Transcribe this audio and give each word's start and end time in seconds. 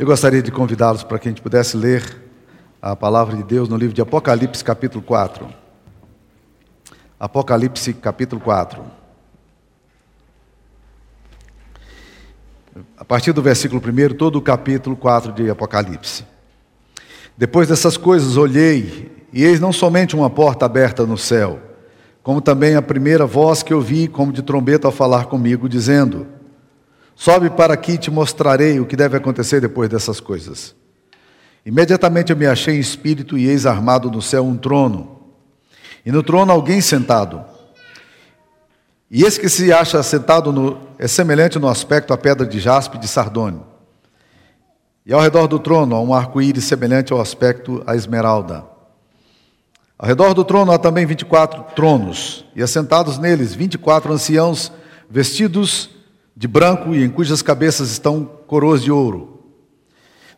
Eu 0.00 0.06
gostaria 0.06 0.42
de 0.42 0.50
convidá-los 0.50 1.04
para 1.04 1.18
que 1.18 1.28
a 1.28 1.30
gente 1.30 1.42
pudesse 1.42 1.76
ler 1.76 2.22
a 2.80 2.96
palavra 2.96 3.36
de 3.36 3.42
Deus 3.42 3.68
no 3.68 3.76
livro 3.76 3.94
de 3.94 4.00
Apocalipse, 4.00 4.64
capítulo 4.64 5.04
4. 5.04 5.46
Apocalipse, 7.18 7.92
capítulo 7.92 8.40
4. 8.40 8.82
A 12.96 13.04
partir 13.04 13.34
do 13.34 13.42
versículo 13.42 13.78
1, 13.78 14.16
todo 14.16 14.36
o 14.36 14.40
capítulo 14.40 14.96
4 14.96 15.32
de 15.32 15.50
Apocalipse. 15.50 16.24
Depois 17.36 17.68
dessas 17.68 17.98
coisas, 17.98 18.38
olhei, 18.38 19.26
e 19.30 19.44
eis 19.44 19.60
não 19.60 19.70
somente 19.70 20.16
uma 20.16 20.30
porta 20.30 20.64
aberta 20.64 21.04
no 21.04 21.18
céu, 21.18 21.60
como 22.22 22.40
também 22.40 22.74
a 22.74 22.80
primeira 22.80 23.26
voz 23.26 23.62
que 23.62 23.74
ouvi, 23.74 24.08
como 24.08 24.32
de 24.32 24.40
trombeta, 24.40 24.88
ao 24.88 24.92
falar 24.92 25.26
comigo, 25.26 25.68
dizendo: 25.68 26.26
Sobe 27.14 27.50
para 27.50 27.74
aqui 27.74 27.92
e 27.92 27.98
te 27.98 28.10
mostrarei 28.10 28.80
o 28.80 28.86
que 28.86 28.96
deve 28.96 29.16
acontecer 29.16 29.60
depois 29.60 29.88
dessas 29.88 30.20
coisas. 30.20 30.74
Imediatamente 31.64 32.32
eu 32.32 32.36
me 32.36 32.46
achei 32.46 32.76
em 32.76 32.80
espírito 32.80 33.36
e 33.36 33.46
eis 33.46 33.66
armado 33.66 34.10
no 34.10 34.22
céu 34.22 34.44
um 34.44 34.56
trono. 34.56 35.20
E 36.04 36.10
no 36.10 36.22
trono 36.22 36.50
alguém 36.50 36.80
sentado. 36.80 37.44
E 39.10 39.24
esse 39.24 39.40
que 39.40 39.48
se 39.48 39.72
acha 39.72 40.02
sentado 40.02 40.52
no, 40.52 40.78
é 40.98 41.08
semelhante 41.08 41.58
no 41.58 41.68
aspecto 41.68 42.12
à 42.12 42.18
pedra 42.18 42.46
de 42.46 42.58
jaspe 42.60 42.96
de 42.96 43.08
sardônio. 43.08 43.66
E 45.04 45.12
ao 45.12 45.20
redor 45.20 45.46
do 45.46 45.58
trono 45.58 45.96
há 45.96 46.00
um 46.00 46.14
arco-íris 46.14 46.64
semelhante 46.64 47.12
ao 47.12 47.20
aspecto 47.20 47.82
à 47.86 47.96
esmeralda. 47.96 48.64
Ao 49.98 50.06
redor 50.06 50.32
do 50.32 50.44
trono 50.44 50.72
há 50.72 50.78
também 50.78 51.04
24 51.04 51.74
tronos, 51.74 52.46
e 52.54 52.62
assentados 52.62 53.18
neles 53.18 53.54
24 53.54 54.12
anciãos 54.12 54.72
vestidos 55.10 55.90
de 56.40 56.48
branco 56.48 56.94
e 56.94 57.04
em 57.04 57.10
cujas 57.10 57.42
cabeças 57.42 57.90
estão 57.90 58.24
coroas 58.46 58.82
de 58.82 58.90
ouro. 58.90 59.42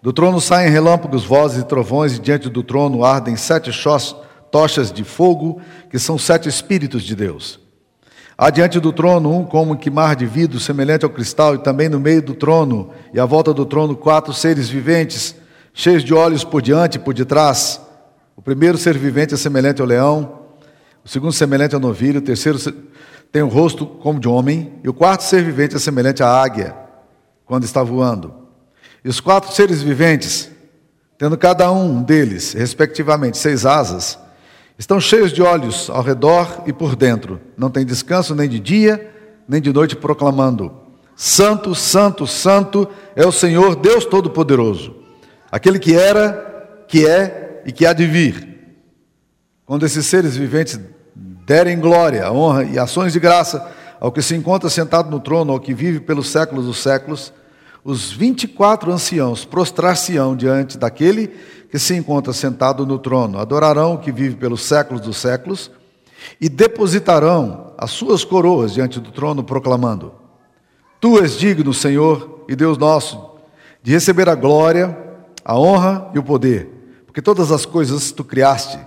Do 0.03 0.13
trono 0.13 0.41
saem 0.41 0.69
relâmpagos, 0.69 1.25
vozes 1.25 1.63
e 1.63 1.65
trovões, 1.65 2.17
e 2.17 2.21
diante 2.21 2.49
do 2.49 2.61
trono 2.65 3.05
ardem 3.05 3.37
sete 3.37 3.71
tochas 4.51 4.91
de 4.91 5.05
fogo, 5.05 5.63
que 5.89 6.01
são 6.01 6.19
sete 6.19 6.49
espíritos 6.49 7.05
de 7.05 7.15
Deus. 7.15 7.61
Há 8.37 8.51
diante 8.51 8.81
do 8.81 8.93
trono 8.93 9.33
um 9.33 9.45
como 9.45 9.77
que 9.77 9.91
mar 9.91 10.17
de 10.17 10.27
vidro, 10.27 10.59
semelhante 10.59 11.05
ao 11.05 11.11
cristal, 11.11 11.55
e 11.55 11.59
também 11.59 11.89
no 11.89 12.01
meio 12.01 12.21
do 12.21 12.35
trono 12.35 12.91
e 13.15 13.21
à 13.21 13.25
volta 13.25 13.55
do 13.55 13.65
trono 13.65 13.95
quatro 13.95 14.33
seres 14.33 14.69
viventes, 14.69 15.37
cheios 15.73 16.03
de 16.03 16.13
olhos 16.13 16.43
por 16.43 16.61
diante 16.61 16.97
e 16.97 16.99
por 17.01 17.15
detrás. 17.15 17.81
O 18.37 18.43
primeiro 18.43 18.77
ser 18.77 18.99
vivente 18.99 19.35
é 19.35 19.37
semelhante 19.37 19.81
ao 19.81 19.87
leão, 19.87 20.41
o 21.05 21.09
segundo 21.09 21.33
semelhante 21.33 21.77
ao 21.77 21.81
novilho, 21.81 22.19
o 22.19 22.23
terceiro 22.25 22.59
tem 23.33 23.43
o 23.43 23.49
rosto 23.49 23.87
como 23.87 24.21
de 24.21 24.29
homem, 24.29 24.75
e 24.85 24.89
o 24.91 24.93
quarto 24.93 25.23
ser 25.23 25.43
vivente 25.43 25.75
é 25.75 25.79
semelhante 25.79 26.23
à 26.23 26.29
águia, 26.29 26.77
quando 27.47 27.65
está 27.65 27.83
voando. 27.83 28.35
E 29.03 29.09
os 29.09 29.21
quatro 29.21 29.51
seres 29.53 29.83
viventes, 29.83 30.51
tendo 31.17 31.39
cada 31.39 31.73
um 31.73 32.03
deles, 32.03 32.53
respectivamente, 32.53 33.39
seis 33.39 33.65
asas, 33.65 34.19
estão 34.79 35.01
cheios 35.01 35.33
de 35.33 35.43
olhos 35.43 35.89
ao 35.89 36.03
redor 36.03 36.63
e 36.67 36.73
por 36.75 36.95
dentro. 36.95 37.41
Não 37.57 37.71
tem 37.71 37.87
descanso 37.87 38.35
nem 38.35 38.49
de 38.49 38.61
dia, 38.61 39.11
nem 39.49 39.63
de 39.63 39.73
noite, 39.73 39.97
proclamando: 39.97 40.71
Santo, 41.17 41.75
Santo, 41.75 42.27
Santo 42.27 42.87
é 43.17 43.27
o 43.27 43.33
Senhor 43.33 43.77
Deus 43.77 44.05
Todo-Poderoso, 44.05 44.95
aquele 45.51 45.79
que 45.79 45.95
era, 45.95 46.85
que 46.87 47.07
é 47.07 47.63
e 47.65 47.73
que 47.73 47.87
há 47.87 47.95
de 47.95 48.07
vir. 48.07 48.77
Quando 49.65 49.87
esses 49.87 50.05
seres 50.05 50.37
viventes 50.37 50.79
derem 51.53 51.79
glória, 51.79 52.33
honra 52.33 52.65
e 52.65 52.79
ações 52.79 53.13
de 53.13 53.21
graça 53.21 53.71
ao 54.01 54.11
que 54.11 54.23
se 54.23 54.35
encontra 54.35 54.71
sentado 54.71 55.11
no 55.11 55.21
trono, 55.21 55.53
ao 55.53 55.61
que 55.61 55.75
vive 55.75 56.01
pelos 56.01 56.31
séculos 56.31 56.65
dos 56.65 56.79
séculos, 56.79 57.31
os 57.85 58.11
24 58.11 58.91
anciãos 58.91 59.45
prostrar-se-ão 59.45 60.35
diante 60.35 60.79
daquele 60.79 61.29
que 61.71 61.79
se 61.79 61.95
encontra 61.95 62.33
sentado 62.33 62.87
no 62.87 62.99
trono, 62.99 63.39
adorarão 63.39 63.93
o 63.93 63.99
que 63.99 64.11
vive 64.11 64.35
pelos 64.37 64.63
séculos 64.63 65.03
dos 65.03 65.19
séculos 65.19 65.71
e 66.41 66.49
depositarão 66.49 67.75
as 67.77 67.91
suas 67.91 68.25
coroas 68.25 68.73
diante 68.73 68.99
do 68.99 69.11
trono, 69.11 69.45
proclamando: 69.45 70.15
Tu 71.03 71.21
és 71.21 71.37
digno, 71.37 71.75
Senhor 71.75 72.47
e 72.49 72.57
Deus 72.57 72.79
nosso, 72.79 73.23
de 73.83 73.93
receber 73.93 74.27
a 74.27 74.35
glória, 74.35 74.97
a 75.45 75.59
honra 75.59 76.11
e 76.15 76.19
o 76.19 76.23
poder, 76.23 77.03
porque 77.05 77.21
todas 77.21 77.53
as 77.53 77.67
coisas 77.67 78.11
tu 78.11 78.25
criaste 78.25 78.79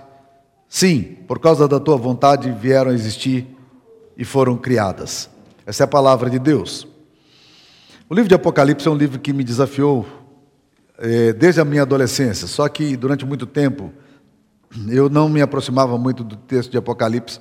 Sim, 0.68 1.16
por 1.26 1.38
causa 1.38 1.68
da 1.68 1.78
tua 1.78 1.96
vontade 1.96 2.50
vieram 2.50 2.90
a 2.90 2.94
existir 2.94 3.46
e 4.16 4.24
foram 4.24 4.56
criadas. 4.56 5.30
Essa 5.64 5.82
é 5.82 5.84
a 5.84 5.88
palavra 5.88 6.28
de 6.28 6.38
Deus. 6.38 6.86
O 8.08 8.14
livro 8.14 8.28
de 8.28 8.34
Apocalipse 8.34 8.86
é 8.86 8.90
um 8.90 8.96
livro 8.96 9.18
que 9.18 9.32
me 9.32 9.42
desafiou 9.44 10.06
é, 10.98 11.32
desde 11.32 11.60
a 11.60 11.64
minha 11.64 11.82
adolescência, 11.82 12.46
só 12.46 12.68
que 12.68 12.96
durante 12.96 13.26
muito 13.26 13.46
tempo 13.46 13.92
eu 14.88 15.08
não 15.08 15.28
me 15.28 15.40
aproximava 15.40 15.96
muito 15.98 16.22
do 16.22 16.36
texto 16.36 16.70
de 16.70 16.78
Apocalipse, 16.78 17.40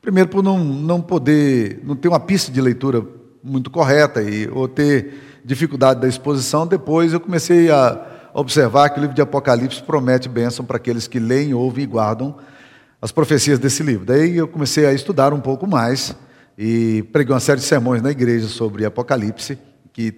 primeiro 0.00 0.28
por 0.28 0.42
não, 0.42 0.58
não 0.58 1.00
poder, 1.00 1.80
não 1.84 1.94
ter 1.94 2.08
uma 2.08 2.20
pista 2.20 2.50
de 2.50 2.60
leitura 2.60 3.04
muito 3.42 3.70
correta 3.70 4.22
e, 4.22 4.48
ou 4.48 4.68
ter 4.68 5.40
dificuldade 5.44 6.00
da 6.00 6.08
exposição, 6.08 6.66
depois 6.66 7.12
eu 7.12 7.20
comecei 7.20 7.70
a 7.70 8.30
observar 8.34 8.90
que 8.90 8.98
o 8.98 9.00
livro 9.00 9.14
de 9.14 9.22
Apocalipse 9.22 9.82
promete 9.82 10.28
bênção 10.28 10.64
para 10.64 10.76
aqueles 10.76 11.06
que 11.06 11.18
leem, 11.18 11.54
ouvem 11.54 11.84
e 11.84 11.86
guardam 11.86 12.36
as 13.02 13.10
profecias 13.10 13.58
desse 13.58 13.82
livro. 13.82 14.06
Daí 14.06 14.36
eu 14.36 14.46
comecei 14.46 14.86
a 14.86 14.92
estudar 14.92 15.34
um 15.34 15.40
pouco 15.40 15.66
mais 15.66 16.14
e 16.56 17.02
preguei 17.12 17.34
uma 17.34 17.40
série 17.40 17.58
de 17.58 17.66
sermões 17.66 18.00
na 18.00 18.12
igreja 18.12 18.46
sobre 18.46 18.84
Apocalipse, 18.84 19.58
que 19.92 20.14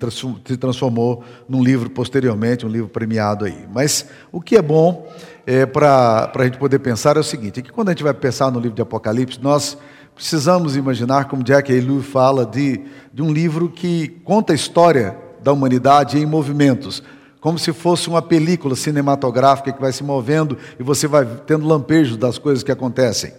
se 0.46 0.56
transformou 0.58 1.24
num 1.48 1.64
livro 1.64 1.88
posteriormente, 1.88 2.66
um 2.66 2.68
livro 2.68 2.88
premiado 2.88 3.46
aí. 3.46 3.66
Mas 3.72 4.06
o 4.30 4.38
que 4.38 4.54
é 4.54 4.60
bom 4.60 5.10
é, 5.46 5.64
para 5.64 6.30
a 6.34 6.44
gente 6.44 6.58
poder 6.58 6.78
pensar 6.78 7.16
é 7.16 7.20
o 7.20 7.24
seguinte: 7.24 7.60
é 7.60 7.62
que 7.62 7.72
quando 7.72 7.88
a 7.88 7.92
gente 7.92 8.02
vai 8.02 8.12
pensar 8.12 8.52
no 8.52 8.60
livro 8.60 8.76
de 8.76 8.82
Apocalipse, 8.82 9.40
nós 9.42 9.78
precisamos 10.14 10.76
imaginar, 10.76 11.24
como 11.24 11.42
Jack 11.42 11.72
Aylu 11.72 12.02
fala, 12.02 12.44
de, 12.44 12.82
de 13.12 13.22
um 13.22 13.32
livro 13.32 13.70
que 13.70 14.08
conta 14.24 14.52
a 14.52 14.56
história 14.56 15.16
da 15.42 15.52
humanidade 15.52 16.18
em 16.18 16.26
movimentos 16.26 17.02
como 17.44 17.58
se 17.58 17.74
fosse 17.74 18.08
uma 18.08 18.22
película 18.22 18.74
cinematográfica 18.74 19.70
que 19.70 19.78
vai 19.78 19.92
se 19.92 20.02
movendo 20.02 20.56
e 20.80 20.82
você 20.82 21.06
vai 21.06 21.26
tendo 21.46 21.68
lampejos 21.68 22.16
das 22.16 22.38
coisas 22.38 22.64
que 22.64 22.72
acontecem. 22.72 23.34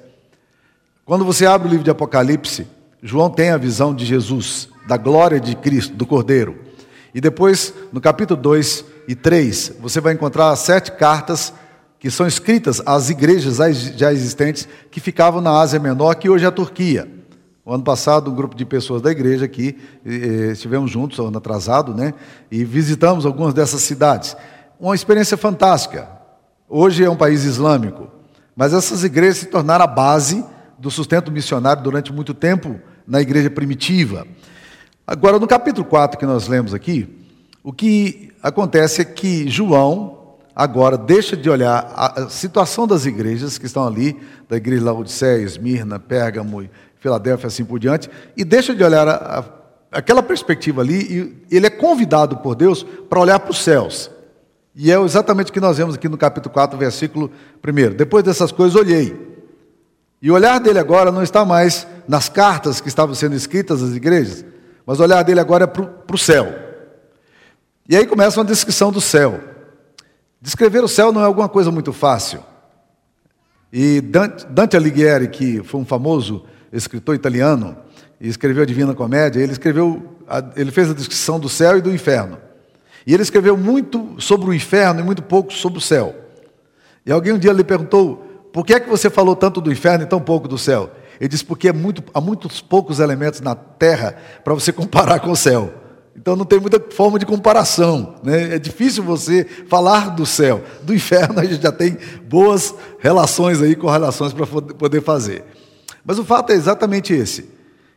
Quando 1.04 1.26
você 1.26 1.48
abre 1.48 1.68
o 1.68 1.72
livro 1.72 1.84
de 1.84 1.90
Apocalipse, 1.90 2.68
João 3.02 3.32
tem 3.32 3.50
a 3.50 3.58
visão 3.58 3.96
de 3.96 4.06
Jesus, 4.06 4.70
da 4.88 4.96
glória 4.96 5.40
de 5.40 5.56
Cristo, 5.56 5.96
do 5.96 6.06
Cordeiro. 6.06 6.56
E 7.16 7.20
depois, 7.20 7.74
no 7.92 8.00
capítulo 8.00 8.40
2 8.40 8.86
e 9.08 9.16
3, 9.16 9.78
você 9.80 10.00
vai 10.00 10.14
encontrar 10.14 10.56
sete 10.56 10.92
cartas 10.92 11.52
que 12.00 12.12
são 12.12 12.28
escritas 12.28 12.84
às 12.86 13.10
igrejas 13.10 13.58
já 13.98 14.14
existentes 14.14 14.68
que 14.92 15.00
ficavam 15.00 15.42
na 15.42 15.60
Ásia 15.60 15.80
Menor, 15.80 16.14
que 16.14 16.30
hoje 16.30 16.46
é 16.46 16.48
a 16.48 16.52
Turquia. 16.52 17.10
O 17.66 17.74
ano 17.74 17.84
passado, 17.84 18.30
um 18.30 18.36
grupo 18.36 18.56
de 18.56 18.64
pessoas 18.64 19.02
da 19.02 19.10
igreja 19.10 19.46
aqui, 19.46 19.76
eh, 20.06 20.52
estivemos 20.52 20.92
juntos, 20.92 21.18
ano 21.18 21.36
atrasado, 21.36 21.96
né? 21.96 22.14
E 22.52 22.64
visitamos 22.64 23.26
algumas 23.26 23.56
dessas 23.56 23.82
cidades. 23.82 24.38
Uma 24.80 24.94
experiência 24.94 25.36
fantástica. 25.36 26.08
Hoje 26.70 27.04
é 27.04 27.10
um 27.10 27.16
país 27.16 27.44
islâmico, 27.44 28.08
mas 28.56 28.72
essas 28.72 29.04
igrejas 29.04 29.38
se 29.38 29.46
tornaram 29.48 29.84
a 29.84 29.88
base 29.88 30.46
do 30.78 30.92
sustento 30.92 31.32
missionário 31.32 31.82
durante 31.82 32.14
muito 32.14 32.36
tempo 32.36 32.80
na 33.08 33.20
igreja 33.20 33.50
primitiva. 33.50 34.28
Agora, 35.08 35.40
no 35.40 35.48
capítulo 35.48 35.86
4 35.88 36.20
que 36.20 36.26
nós 36.26 36.48
lemos 36.48 36.72
aqui, 36.72 37.26
o 37.64 37.74
que 37.74 38.32
acontece 38.44 39.02
é 39.02 39.06
que 39.06 39.50
João 39.50 40.36
agora 40.56 41.00
deixa 41.00 41.36
de 41.36 41.50
olhar 41.50 41.92
a 41.96 42.30
situação 42.30 42.86
das 42.86 43.08
igrejas 43.08 43.58
que 43.58 43.66
estão 43.66 43.88
ali, 43.88 44.16
da 44.48 44.56
igreja 44.56 44.86
Laodiceia, 44.86 45.42
Esmirna, 45.42 46.00
Pérgamo 46.00 46.64
Filadélfia, 47.06 47.48
assim 47.48 47.64
por 47.64 47.78
diante, 47.78 48.10
e 48.36 48.44
deixa 48.44 48.74
de 48.74 48.84
olhar 48.84 49.08
a, 49.08 49.14
a, 49.40 49.44
aquela 50.00 50.24
perspectiva 50.24 50.82
ali, 50.82 51.38
e 51.50 51.56
ele 51.56 51.68
é 51.68 51.70
convidado 51.70 52.38
por 52.38 52.56
Deus 52.56 52.82
para 52.82 53.20
olhar 53.20 53.40
para 53.40 53.52
os 53.52 53.64
céus. 53.64 54.10
E 54.76 54.92
é 54.92 55.00
exatamente 55.00 55.52
o 55.52 55.54
que 55.54 55.60
nós 55.60 55.78
vemos 55.78 55.94
aqui 55.94 56.10
no 56.10 56.18
capítulo 56.18 56.52
4, 56.52 56.78
versículo 56.80 57.32
1. 57.64 57.96
Depois 57.96 58.24
dessas 58.24 58.52
coisas, 58.52 58.76
olhei. 58.76 59.16
E 60.20 60.32
o 60.32 60.34
olhar 60.34 60.60
dele 60.60 60.80
agora 60.80 61.12
não 61.12 61.22
está 61.22 61.46
mais 61.46 61.86
nas 62.08 62.28
cartas 62.28 62.82
que 62.82 62.88
estavam 62.88 63.14
sendo 63.14 63.36
escritas 63.36 63.84
às 63.84 63.94
igrejas, 63.94 64.44
mas 64.84 65.00
o 65.00 65.04
olhar 65.04 65.22
dele 65.24 65.40
agora 65.40 65.66
é 65.66 65.68
para 65.68 66.16
o 66.16 66.18
céu. 66.18 66.52
E 67.88 67.96
aí 67.96 68.08
começa 68.08 68.40
uma 68.40 68.46
descrição 68.46 68.92
do 68.92 69.00
céu. 69.00 69.40
Descrever 70.42 70.84
o 70.84 70.88
céu 70.88 71.12
não 71.12 71.22
é 71.22 71.26
alguma 71.26 71.48
coisa 71.48 71.70
muito 71.70 71.94
fácil. 71.94 72.44
E 73.72 74.02
Dante, 74.02 74.46
Dante 74.48 74.76
Alighieri, 74.76 75.28
que 75.28 75.62
foi 75.64 75.80
um 75.80 75.86
famoso 75.86 76.46
escritor 76.78 77.16
italiano, 77.16 77.78
e 78.20 78.28
escreveu 78.28 78.64
a 78.64 78.66
Divina 78.66 78.94
Comédia, 78.94 79.42
ele 79.42 79.52
escreveu, 79.52 80.04
ele 80.56 80.72
fez 80.72 80.90
a 80.90 80.94
descrição 80.94 81.40
do 81.40 81.50
céu 81.50 81.78
e 81.78 81.82
do 81.82 81.94
inferno. 81.94 82.38
E 83.06 83.14
ele 83.14 83.24
escreveu 83.24 83.56
muito 83.56 84.16
sobre 84.18 84.50
o 84.50 84.54
inferno 84.54 85.00
e 85.00 85.04
muito 85.04 85.22
pouco 85.22 85.54
sobre 85.54 85.78
o 85.78 85.82
céu. 85.82 86.16
E 87.06 87.12
alguém 87.12 87.34
um 87.34 87.38
dia 87.38 87.54
lhe 87.54 87.64
perguntou: 87.64 88.50
por 88.52 88.66
que 88.66 88.74
é 88.74 88.80
que 88.80 88.90
você 88.90 89.10
falou 89.10 89.36
tanto 89.36 89.62
do 89.62 89.72
inferno 89.72 90.04
e 90.04 90.08
tão 90.08 90.20
pouco 90.20 90.48
do 90.48 90.58
céu? 90.58 90.90
Ele 91.20 91.28
disse: 91.28 91.46
porque 91.46 91.70
é 91.70 91.74
muito, 91.74 92.04
há 92.14 92.20
muitos 92.20 92.62
poucos 92.62 93.00
elementos 93.00 93.42
na 93.42 93.54
terra 93.54 94.16
para 94.44 94.54
você 94.54 94.72
comparar 94.74 95.20
com 95.20 95.32
o 95.32 95.36
céu. 95.36 95.74
Então 96.16 96.36
não 96.36 96.46
tem 96.46 96.60
muita 96.60 96.82
forma 96.92 97.20
de 97.20 97.26
comparação. 97.26 98.16
Né? 98.24 98.56
É 98.56 98.60
difícil 98.60 99.04
você 99.04 99.44
falar 99.68 100.16
do 100.16 100.26
céu. 100.26 100.64
Do 100.82 100.94
inferno 100.94 101.40
a 101.40 101.44
gente 101.44 101.62
já 101.62 101.72
tem 101.72 101.98
boas 102.24 102.74
relações 103.00 103.62
aí, 103.62 103.76
correlações 103.76 104.34
para 104.34 104.48
poder 104.48 105.02
fazer. 105.02 105.44
Mas 106.06 106.20
o 106.20 106.24
fato 106.24 106.52
é 106.52 106.56
exatamente 106.56 107.14
esse. 107.14 107.50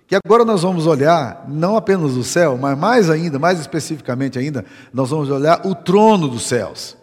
Que 0.06 0.16
agora 0.16 0.42
nós 0.44 0.62
vamos 0.62 0.86
olhar 0.86 1.44
não 1.46 1.76
apenas 1.76 2.12
o 2.12 2.24
céu, 2.24 2.56
mas 2.56 2.78
mais 2.78 3.10
ainda, 3.10 3.38
mais 3.38 3.60
especificamente 3.60 4.38
ainda, 4.38 4.64
nós 4.92 5.10
vamos 5.10 5.28
olhar 5.28 5.66
o 5.66 5.74
trono 5.74 6.26
dos 6.26 6.48
céus. 6.48 6.96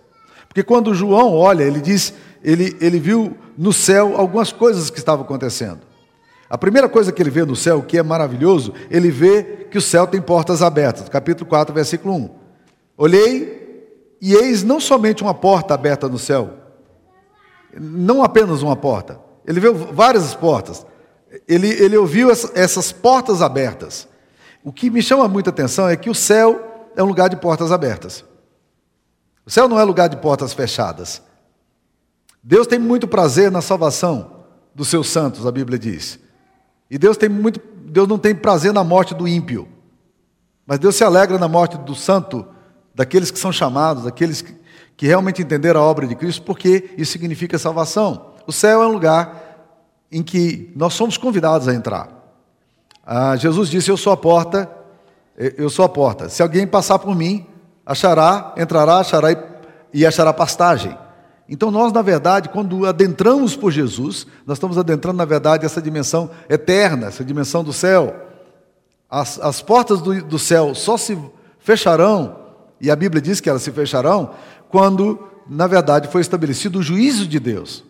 Porque 0.47 0.63
quando 0.63 0.95
João 0.95 1.33
olha, 1.33 1.63
ele 1.63 1.79
diz, 1.79 2.13
ele, 2.43 2.75
ele 2.81 2.99
viu 2.99 3.37
no 3.55 3.71
céu 3.71 4.15
algumas 4.17 4.51
coisas 4.51 4.89
que 4.89 4.97
estavam 4.97 5.23
acontecendo. 5.23 5.81
A 6.49 6.57
primeira 6.57 6.89
coisa 6.89 7.11
que 7.11 7.21
ele 7.21 7.29
vê 7.29 7.45
no 7.45 7.55
céu, 7.55 7.83
que 7.83 7.97
é 7.97 8.03
maravilhoso, 8.03 8.73
ele 8.89 9.11
vê 9.11 9.67
que 9.69 9.77
o 9.77 9.81
céu 9.81 10.07
tem 10.07 10.21
portas 10.21 10.63
abertas. 10.63 11.07
Capítulo 11.09 11.47
4, 11.47 11.73
versículo 11.75 12.15
1. 12.15 12.29
Olhei 12.97 13.65
e 14.19 14.33
eis 14.33 14.63
não 14.63 14.79
somente 14.79 15.21
uma 15.21 15.33
porta 15.33 15.73
aberta 15.73 16.07
no 16.07 16.17
céu, 16.17 16.53
não 17.79 18.23
apenas 18.23 18.63
uma 18.63 18.75
porta. 18.75 19.19
Ele 19.45 19.59
viu 19.59 19.73
várias 19.73 20.33
portas. 20.33 20.85
Ele, 21.47 21.69
ele 21.69 21.97
ouviu 21.97 22.29
essas 22.31 22.91
portas 22.91 23.41
abertas. 23.41 24.07
O 24.63 24.71
que 24.71 24.89
me 24.89 25.01
chama 25.01 25.27
muita 25.27 25.49
atenção 25.49 25.87
é 25.87 25.95
que 25.95 26.09
o 26.09 26.15
céu 26.15 26.89
é 26.95 27.03
um 27.03 27.07
lugar 27.07 27.29
de 27.29 27.35
portas 27.35 27.71
abertas. 27.71 28.23
O 29.45 29.51
céu 29.51 29.67
não 29.67 29.79
é 29.79 29.83
lugar 29.83 30.09
de 30.09 30.17
portas 30.17 30.53
fechadas. 30.53 31.21
Deus 32.43 32.65
tem 32.65 32.79
muito 32.79 33.07
prazer 33.07 33.51
na 33.51 33.61
salvação 33.61 34.43
dos 34.73 34.87
seus 34.87 35.09
santos, 35.09 35.45
a 35.45 35.51
Bíblia 35.51 35.79
diz. 35.79 36.19
E 36.89 36.97
Deus 36.97 37.17
tem 37.17 37.29
muito, 37.29 37.61
Deus 37.75 38.07
não 38.07 38.17
tem 38.17 38.35
prazer 38.35 38.73
na 38.73 38.83
morte 38.83 39.13
do 39.13 39.27
ímpio. 39.27 39.67
Mas 40.65 40.79
Deus 40.79 40.95
se 40.95 41.03
alegra 41.03 41.37
na 41.37 41.47
morte 41.47 41.77
do 41.77 41.93
santo, 41.93 42.45
daqueles 42.93 43.29
que 43.29 43.37
são 43.37 43.51
chamados, 43.51 44.03
daqueles 44.03 44.41
que, 44.41 44.55
que 44.97 45.05
realmente 45.05 45.41
entenderam 45.41 45.79
a 45.79 45.83
obra 45.83 46.07
de 46.07 46.15
Cristo, 46.15 46.41
porque 46.43 46.91
isso 46.97 47.11
significa 47.11 47.57
salvação. 47.57 48.33
O 48.47 48.51
céu 48.51 48.81
é 48.81 48.87
um 48.87 48.91
lugar 48.91 49.44
em 50.11 50.23
que 50.23 50.71
nós 50.75 50.93
somos 50.93 51.17
convidados 51.17 51.67
a 51.67 51.73
entrar. 51.73 52.09
Ah, 53.05 53.35
Jesus 53.35 53.69
disse: 53.69 53.89
Eu 53.89 53.97
sou 53.97 54.13
a 54.13 54.17
porta, 54.17 54.69
eu 55.37 55.69
sou 55.69 55.85
a 55.85 55.89
porta. 55.89 56.29
Se 56.29 56.41
alguém 56.41 56.65
passar 56.65 56.99
por 56.99 57.15
mim, 57.15 57.45
achará, 57.85 58.53
entrará, 58.57 58.99
achará 58.99 59.31
e, 59.31 59.37
e 59.93 60.05
achará 60.05 60.33
pastagem. 60.33 60.97
Então, 61.47 61.69
nós, 61.69 61.93
na 61.93 62.01
verdade, 62.01 62.49
quando 62.49 62.85
adentramos 62.87 63.55
por 63.55 63.71
Jesus, 63.71 64.25
nós 64.47 64.57
estamos 64.57 64.77
adentrando, 64.77 65.17
na 65.17 65.25
verdade, 65.25 65.65
essa 65.65 65.81
dimensão 65.81 66.29
eterna, 66.49 67.07
essa 67.07 67.23
dimensão 67.23 67.63
do 67.63 67.71
céu. 67.71 68.15
As, 69.07 69.39
as 69.39 69.61
portas 69.61 70.01
do, 70.01 70.23
do 70.23 70.39
céu 70.39 70.73
só 70.73 70.97
se 70.97 71.17
fecharão, 71.59 72.35
e 72.81 72.89
a 72.89 72.95
Bíblia 72.95 73.21
diz 73.21 73.39
que 73.39 73.49
elas 73.49 73.61
se 73.61 73.71
fecharão, 73.71 74.31
quando, 74.69 75.19
na 75.47 75.67
verdade, 75.67 76.07
foi 76.07 76.21
estabelecido 76.21 76.79
o 76.79 76.83
juízo 76.83 77.27
de 77.27 77.39
Deus. 77.39 77.83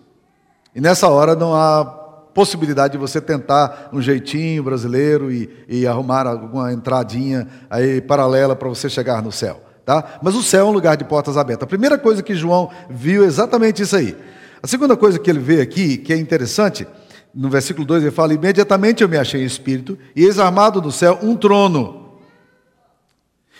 E 0.75 0.81
nessa 0.81 1.07
hora 1.07 1.33
não 1.33 1.55
há 1.55 2.04
possibilidade 2.35 2.91
de 2.91 2.97
você 2.97 3.21
tentar 3.21 3.89
um 3.93 4.01
jeitinho 4.01 4.61
brasileiro 4.61 5.31
e, 5.31 5.49
e 5.69 5.87
arrumar 5.87 6.27
alguma 6.27 6.73
entradinha 6.73 7.47
aí 7.69 8.01
paralela 8.01 8.57
para 8.57 8.67
você 8.67 8.89
chegar 8.89 9.23
no 9.23 9.31
céu. 9.31 9.61
Tá? 9.85 10.19
Mas 10.21 10.35
o 10.35 10.43
céu 10.43 10.67
é 10.67 10.69
um 10.69 10.73
lugar 10.73 10.97
de 10.97 11.05
portas 11.05 11.37
abertas. 11.37 11.63
A 11.63 11.67
primeira 11.67 11.97
coisa 11.97 12.21
que 12.21 12.35
João 12.35 12.69
viu 12.89 13.23
é 13.23 13.25
exatamente 13.25 13.83
isso 13.83 13.95
aí. 13.95 14.17
A 14.61 14.67
segunda 14.67 14.97
coisa 14.97 15.17
que 15.17 15.29
ele 15.29 15.39
vê 15.39 15.61
aqui, 15.61 15.95
que 15.95 16.11
é 16.11 16.17
interessante, 16.17 16.85
no 17.33 17.49
versículo 17.49 17.87
2 17.87 18.03
ele 18.03 18.11
fala: 18.11 18.33
Imediatamente 18.33 19.01
eu 19.01 19.07
me 19.07 19.17
achei 19.17 19.41
em 19.41 19.45
espírito, 19.45 19.97
e 20.13 20.25
eis 20.25 20.37
armado 20.37 20.81
no 20.81 20.91
céu 20.91 21.17
um 21.23 21.37
trono. 21.37 22.17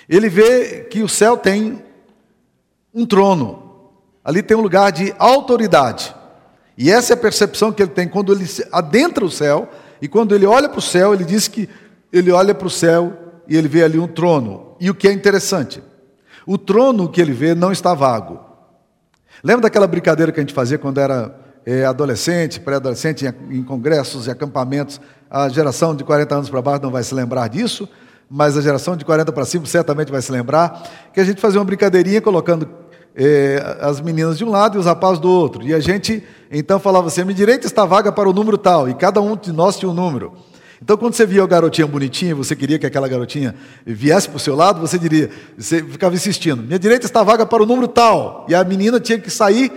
Ele 0.10 0.28
vê 0.28 0.82
que 0.82 1.02
o 1.02 1.08
céu 1.08 1.38
tem 1.38 1.82
um 2.94 3.06
trono, 3.06 3.94
ali 4.22 4.44
tem 4.44 4.58
um 4.58 4.62
lugar 4.62 4.92
de 4.92 5.16
autoridade. 5.18 6.14
E 6.78 6.92
essa 6.92 7.14
é 7.14 7.16
a 7.16 7.18
percepção 7.18 7.72
que 7.72 7.82
ele 7.82 7.92
tem 7.92 8.08
quando 8.08 8.34
ele 8.34 8.46
adentra 8.72 9.24
o 9.24 9.32
céu, 9.32 9.70
e 10.02 10.08
quando 10.08 10.36
ele 10.36 10.46
olha 10.46 10.68
para 10.68 10.80
o 10.80 10.82
céu, 10.82 11.14
ele 11.14 11.24
diz 11.24 11.48
que 11.48 11.70
ele 12.12 12.32
olha 12.32 12.54
para 12.54 12.68
o 12.68 12.70
céu 12.70 13.14
e 13.48 13.56
ele 13.56 13.68
vê 13.68 13.84
ali 13.84 13.98
um 13.98 14.08
trono. 14.08 14.76
E 14.80 14.90
o 14.90 14.96
que 14.96 15.08
é 15.08 15.12
interessante, 15.12 15.82
o 16.46 16.58
trono 16.58 17.10
que 17.10 17.22
ele 17.22 17.34
vê 17.34 17.56
não 17.56 17.72
está 17.72 17.94
vago. 17.94 18.40
Lembra 19.44 19.64
daquela 19.64 19.88
brincadeira 19.88 20.32
que 20.32 20.40
a 20.40 20.44
gente 20.44 20.54
fazia 20.54 20.78
quando 20.78 21.00
era 21.00 21.34
é, 21.66 21.86
adolescente, 21.86 22.60
pré-adolescente, 22.60 23.26
em, 23.26 23.58
em 23.58 23.64
congressos 23.64 24.28
e 24.28 24.32
acampamentos? 24.32 25.00
A 25.30 25.50
geração 25.50 25.96
de 25.96 26.04
40 26.04 26.36
anos 26.36 26.50
para 26.50 26.62
baixo 26.62 26.84
não 26.84 26.92
vai 26.92 27.04
se 27.04 27.14
lembrar 27.14 27.48
disso, 27.48 27.90
mas 28.30 28.58
a 28.58 28.62
geração 28.62 28.96
de 28.96 29.04
40 29.04 29.32
para 29.32 29.46
cima 29.46 29.66
certamente 29.66 30.12
vai 30.12 30.22
se 30.22 30.32
lembrar, 30.32 30.84
que 31.14 31.20
a 31.20 31.24
gente 31.24 31.42
fazia 31.42 31.60
uma 31.60 31.66
brincadeirinha 31.66 32.22
colocando 32.22 32.70
é, 33.16 33.78
as 33.80 34.02
meninas 34.02 34.38
de 34.38 34.44
um 34.44 34.50
lado 34.50 34.78
e 34.78 34.80
os 34.80 34.86
rapazes 34.86 35.20
do 35.20 35.30
outro. 35.30 35.64
E 35.64 35.74
a 35.74 35.80
gente 35.80 36.22
então 36.52 36.80
falava 36.80 37.08
assim: 37.08 37.24
minha 37.24 37.36
direita 37.36 37.66
está 37.66 37.86
vaga 37.86 38.12
para 38.12 38.30
o 38.30 38.34
número 38.34 38.58
tal, 38.58 38.90
e 38.90 38.94
cada 38.94 39.22
um 39.22 39.36
de 39.36 39.52
nós 39.52 39.78
tinha 39.78 39.90
um 39.90 39.94
número. 39.94 40.34
Então, 40.82 40.98
quando 40.98 41.14
você 41.14 41.26
via 41.26 41.42
a 41.42 41.48
garotinha 41.48 41.88
bonitinha, 41.88 42.36
você 42.36 42.56
queria 42.56 42.78
que 42.78 42.86
aquela 42.86 43.08
garotinha 43.08 43.56
viesse 43.86 44.28
para 44.28 44.38
o 44.38 44.40
seu 44.40 44.56
lado, 44.56 44.82
você 44.82 45.00
diria, 45.00 45.30
você 45.58 45.82
ficava 45.82 46.14
insistindo: 46.14 46.62
minha 46.62 46.78
direita 46.78 47.06
está 47.06 47.24
vaga 47.24 47.46
para 47.46 47.64
o 47.64 47.66
número 47.66 47.88
tal. 47.88 48.46
E 48.50 48.54
a 48.54 48.64
menina 48.64 49.00
tinha 49.00 49.18
que 49.18 49.30
sair 49.30 49.72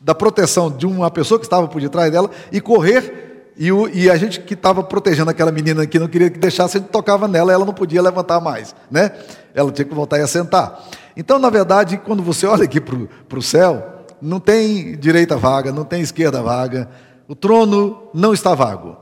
da 0.00 0.14
proteção 0.14 0.70
de 0.70 0.86
uma 0.86 1.10
pessoa 1.10 1.38
que 1.38 1.44
estava 1.44 1.68
por 1.68 1.80
detrás 1.80 2.10
dela 2.10 2.30
e 2.50 2.60
correr. 2.60 3.27
E, 3.58 3.72
o, 3.72 3.88
e 3.88 4.08
a 4.08 4.16
gente 4.16 4.40
que 4.40 4.54
estava 4.54 4.84
protegendo 4.84 5.30
aquela 5.30 5.50
menina 5.50 5.84
que 5.84 5.98
não 5.98 6.06
queria 6.06 6.30
que 6.30 6.38
deixasse, 6.38 6.76
a 6.76 6.80
gente 6.80 6.90
tocava 6.90 7.26
nela, 7.26 7.52
ela 7.52 7.64
não 7.64 7.74
podia 7.74 8.00
levantar 8.00 8.40
mais, 8.40 8.72
né? 8.88 9.10
Ela 9.52 9.72
tinha 9.72 9.84
que 9.84 9.92
voltar 9.92 10.16
e 10.18 10.22
assentar. 10.22 10.80
Então, 11.16 11.40
na 11.40 11.50
verdade, 11.50 11.98
quando 11.98 12.22
você 12.22 12.46
olha 12.46 12.62
aqui 12.62 12.80
para 12.80 13.38
o 13.38 13.42
céu, 13.42 14.04
não 14.22 14.38
tem 14.38 14.96
direita 14.96 15.36
vaga, 15.36 15.72
não 15.72 15.84
tem 15.84 16.00
esquerda 16.00 16.40
vaga, 16.40 16.88
o 17.26 17.34
trono 17.34 18.08
não 18.14 18.32
está 18.32 18.54
vago. 18.54 18.96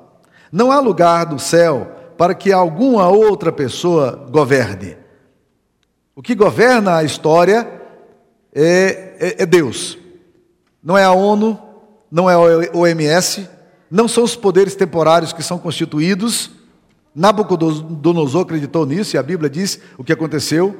Não 0.50 0.72
há 0.72 0.80
lugar 0.80 1.26
do 1.26 1.38
céu 1.38 1.92
para 2.16 2.34
que 2.34 2.50
alguma 2.50 3.10
outra 3.10 3.52
pessoa 3.52 4.26
governe. 4.30 4.96
O 6.14 6.22
que 6.22 6.34
governa 6.34 6.96
a 6.96 7.04
história 7.04 7.70
é, 8.54 9.16
é, 9.20 9.42
é 9.42 9.46
Deus. 9.46 9.98
Não 10.82 10.96
é 10.96 11.04
a 11.04 11.12
ONU, 11.12 11.60
não 12.10 12.30
é 12.30 12.34
a 12.34 12.38
OMS, 12.74 13.46
não 13.90 14.08
são 14.08 14.24
os 14.24 14.36
poderes 14.36 14.74
temporários 14.74 15.32
que 15.32 15.42
são 15.42 15.58
constituídos. 15.58 16.50
Nabucodonosor 17.14 18.42
acreditou 18.42 18.84
nisso 18.84 19.16
e 19.16 19.18
a 19.18 19.22
Bíblia 19.22 19.48
diz 19.48 19.80
o 19.96 20.04
que 20.04 20.12
aconteceu. 20.12 20.76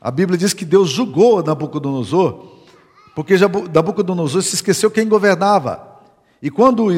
A 0.00 0.10
Bíblia 0.10 0.36
diz 0.36 0.52
que 0.52 0.64
Deus 0.64 0.90
julgou 0.90 1.42
Nabucodonosor, 1.42 2.44
porque 3.14 3.34
Nabucodonosor 3.72 4.42
se 4.42 4.56
esqueceu 4.56 4.90
quem 4.90 5.08
governava. 5.08 5.80
E 6.42 6.50
quando 6.50 6.88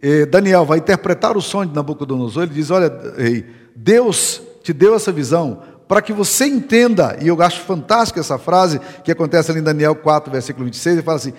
eh, 0.00 0.24
Daniel 0.26 0.64
vai 0.64 0.78
interpretar 0.78 1.36
o 1.36 1.42
sonho 1.42 1.68
de 1.68 1.74
Nabucodonosor, 1.74 2.44
ele 2.44 2.54
diz: 2.54 2.70
Olha, 2.70 2.90
rei, 3.16 3.44
Deus 3.76 4.40
te 4.62 4.72
deu 4.72 4.94
essa 4.94 5.12
visão 5.12 5.60
para 5.86 6.02
que 6.02 6.12
você 6.12 6.46
entenda, 6.46 7.16
e 7.20 7.28
eu 7.28 7.40
acho 7.42 7.62
fantástica 7.62 8.20
essa 8.20 8.38
frase 8.38 8.78
que 9.02 9.10
acontece 9.10 9.50
ali 9.50 9.60
em 9.60 9.64
Daniel 9.64 9.94
4, 9.94 10.30
versículo 10.30 10.66
26, 10.66 10.96
ele 10.96 11.02
fala 11.02 11.16
assim: 11.16 11.32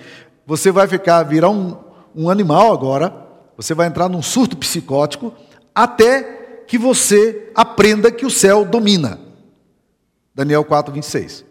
Você 0.46 0.72
vai 0.72 0.88
ficar, 0.88 1.22
virar 1.22 1.50
um, 1.50 1.76
um 2.14 2.30
animal 2.30 2.72
agora, 2.72 3.14
você 3.56 3.74
vai 3.74 3.86
entrar 3.86 4.08
num 4.08 4.22
surto 4.22 4.56
psicótico, 4.56 5.32
até 5.74 6.22
que 6.66 6.78
você 6.78 7.50
aprenda 7.54 8.10
que 8.10 8.24
o 8.24 8.30
céu 8.30 8.64
domina. 8.64 9.20
Daniel 10.34 10.64
4, 10.64 10.92
26. 10.92 11.44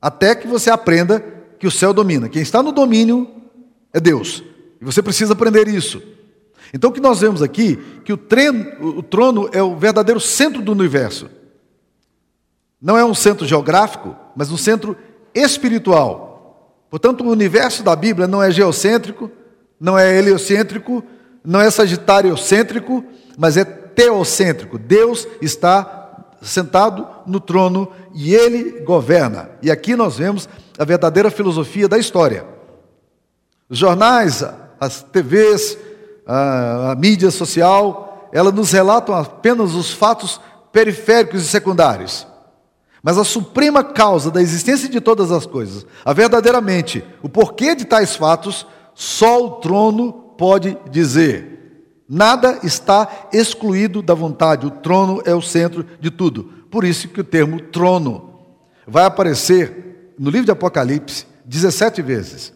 Até 0.00 0.34
que 0.34 0.46
você 0.46 0.70
aprenda 0.70 1.20
que 1.58 1.66
o 1.66 1.70
céu 1.70 1.92
domina. 1.92 2.28
Quem 2.28 2.42
está 2.42 2.62
no 2.62 2.72
domínio 2.72 3.28
é 3.92 4.00
Deus. 4.00 4.42
E 4.80 4.84
você 4.84 5.02
precisa 5.02 5.32
aprender 5.32 5.68
isso. 5.68 6.02
Então 6.74 6.90
o 6.90 6.92
que 6.92 7.00
nós 7.00 7.20
vemos 7.20 7.42
aqui, 7.42 7.76
que 8.04 8.12
o, 8.12 8.16
treino, 8.16 8.98
o 8.98 9.02
trono 9.02 9.48
é 9.52 9.62
o 9.62 9.76
verdadeiro 9.76 10.20
centro 10.20 10.60
do 10.60 10.72
universo. 10.72 11.30
Não 12.80 12.98
é 12.98 13.04
um 13.04 13.14
centro 13.14 13.46
geográfico, 13.46 14.14
mas 14.34 14.50
um 14.50 14.56
centro 14.56 14.96
espiritual. 15.34 16.76
Portanto, 16.90 17.24
o 17.24 17.30
universo 17.30 17.82
da 17.82 17.96
Bíblia 17.96 18.26
não 18.26 18.42
é 18.42 18.50
geocêntrico, 18.50 19.30
não 19.80 19.98
é 19.98 20.16
heliocêntrico, 20.16 21.02
não 21.44 21.60
é 21.60 21.70
sagitariocêntrico, 21.70 23.04
mas 23.36 23.56
é 23.56 23.64
teocêntrico. 23.64 24.78
Deus 24.78 25.26
está 25.40 26.24
sentado 26.42 27.06
no 27.26 27.40
trono 27.40 27.90
e 28.14 28.34
ele 28.34 28.80
governa. 28.80 29.50
E 29.62 29.70
aqui 29.70 29.96
nós 29.96 30.16
vemos 30.16 30.48
a 30.78 30.84
verdadeira 30.84 31.30
filosofia 31.30 31.88
da 31.88 31.98
história. 31.98 32.44
Os 33.68 33.78
jornais, 33.78 34.44
as 34.80 35.02
TVs, 35.02 35.76
a, 36.26 36.92
a 36.92 36.94
mídia 36.94 37.30
social, 37.30 38.28
ela 38.32 38.52
nos 38.52 38.72
relatam 38.72 39.14
apenas 39.14 39.74
os 39.74 39.90
fatos 39.90 40.40
periféricos 40.72 41.42
e 41.42 41.48
secundários. 41.48 42.26
Mas 43.02 43.18
a 43.18 43.24
suprema 43.24 43.84
causa 43.84 44.30
da 44.30 44.42
existência 44.42 44.88
de 44.88 45.00
todas 45.00 45.30
as 45.30 45.46
coisas, 45.46 45.86
a 46.04 46.12
verdadeiramente 46.12 47.04
o 47.22 47.28
porquê 47.28 47.74
de 47.74 47.84
tais 47.84 48.16
fatos, 48.16 48.66
só 48.96 49.44
o 49.44 49.50
trono 49.56 50.10
pode 50.10 50.74
dizer. 50.90 52.02
Nada 52.08 52.60
está 52.62 53.28
excluído 53.30 54.00
da 54.00 54.14
vontade, 54.14 54.66
o 54.66 54.70
trono 54.70 55.20
é 55.26 55.34
o 55.34 55.42
centro 55.42 55.84
de 56.00 56.10
tudo. 56.10 56.44
Por 56.70 56.82
isso 56.82 57.08
que 57.08 57.20
o 57.20 57.24
termo 57.24 57.60
trono 57.60 58.40
vai 58.86 59.04
aparecer 59.04 60.14
no 60.18 60.30
livro 60.30 60.46
de 60.46 60.50
Apocalipse 60.50 61.26
17 61.44 62.00
vezes. 62.00 62.54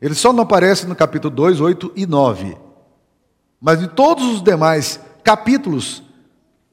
Ele 0.00 0.14
só 0.14 0.30
não 0.30 0.42
aparece 0.42 0.86
no 0.86 0.94
capítulo 0.94 1.34
2, 1.34 1.58
8 1.58 1.92
e 1.96 2.04
9. 2.04 2.54
Mas 3.58 3.82
em 3.82 3.88
todos 3.88 4.24
os 4.26 4.42
demais 4.42 5.00
capítulos 5.24 6.02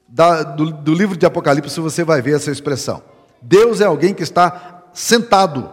da, 0.06 0.42
do, 0.42 0.70
do 0.70 0.94
livro 0.94 1.16
de 1.16 1.24
Apocalipse 1.24 1.80
você 1.80 2.04
vai 2.04 2.20
ver 2.20 2.36
essa 2.36 2.50
expressão. 2.50 3.02
Deus 3.40 3.80
é 3.80 3.86
alguém 3.86 4.12
que 4.12 4.22
está 4.22 4.84
sentado. 4.92 5.70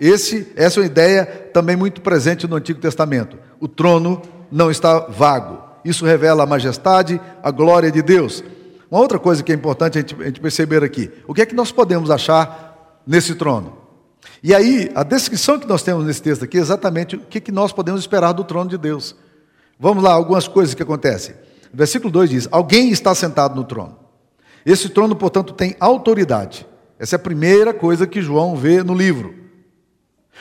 Esse, 0.00 0.50
essa 0.56 0.80
é 0.80 0.82
uma 0.82 0.86
ideia 0.86 1.26
também 1.52 1.76
muito 1.76 2.00
presente 2.00 2.48
no 2.48 2.56
Antigo 2.56 2.80
Testamento. 2.80 3.36
O 3.60 3.68
trono 3.68 4.22
não 4.50 4.70
está 4.70 5.00
vago. 5.00 5.62
Isso 5.84 6.06
revela 6.06 6.42
a 6.42 6.46
majestade, 6.46 7.20
a 7.42 7.50
glória 7.50 7.92
de 7.92 8.00
Deus. 8.00 8.42
Uma 8.90 8.98
outra 8.98 9.18
coisa 9.18 9.42
que 9.42 9.52
é 9.52 9.54
importante 9.54 9.98
a 9.98 10.00
gente, 10.00 10.16
a 10.18 10.24
gente 10.24 10.40
perceber 10.40 10.82
aqui: 10.82 11.10
o 11.28 11.34
que 11.34 11.42
é 11.42 11.46
que 11.46 11.54
nós 11.54 11.70
podemos 11.70 12.10
achar 12.10 13.02
nesse 13.06 13.34
trono? 13.34 13.76
E 14.42 14.54
aí, 14.54 14.90
a 14.94 15.02
descrição 15.02 15.58
que 15.58 15.66
nós 15.66 15.82
temos 15.82 16.06
nesse 16.06 16.22
texto 16.22 16.44
aqui 16.44 16.56
é 16.56 16.60
exatamente 16.60 17.16
o 17.16 17.20
que, 17.20 17.36
é 17.36 17.40
que 17.40 17.52
nós 17.52 17.70
podemos 17.70 18.00
esperar 18.00 18.32
do 18.32 18.42
trono 18.42 18.70
de 18.70 18.78
Deus. 18.78 19.14
Vamos 19.78 20.02
lá, 20.02 20.12
algumas 20.12 20.48
coisas 20.48 20.74
que 20.74 20.82
acontecem. 20.82 21.34
O 21.72 21.76
versículo 21.76 22.10
2 22.10 22.30
diz: 22.30 22.48
Alguém 22.50 22.90
está 22.90 23.14
sentado 23.14 23.54
no 23.54 23.64
trono. 23.64 23.98
Esse 24.64 24.88
trono, 24.88 25.14
portanto, 25.14 25.52
tem 25.52 25.76
autoridade. 25.78 26.66
Essa 26.98 27.16
é 27.16 27.18
a 27.18 27.20
primeira 27.20 27.74
coisa 27.74 28.06
que 28.06 28.22
João 28.22 28.56
vê 28.56 28.82
no 28.82 28.94
livro. 28.94 29.39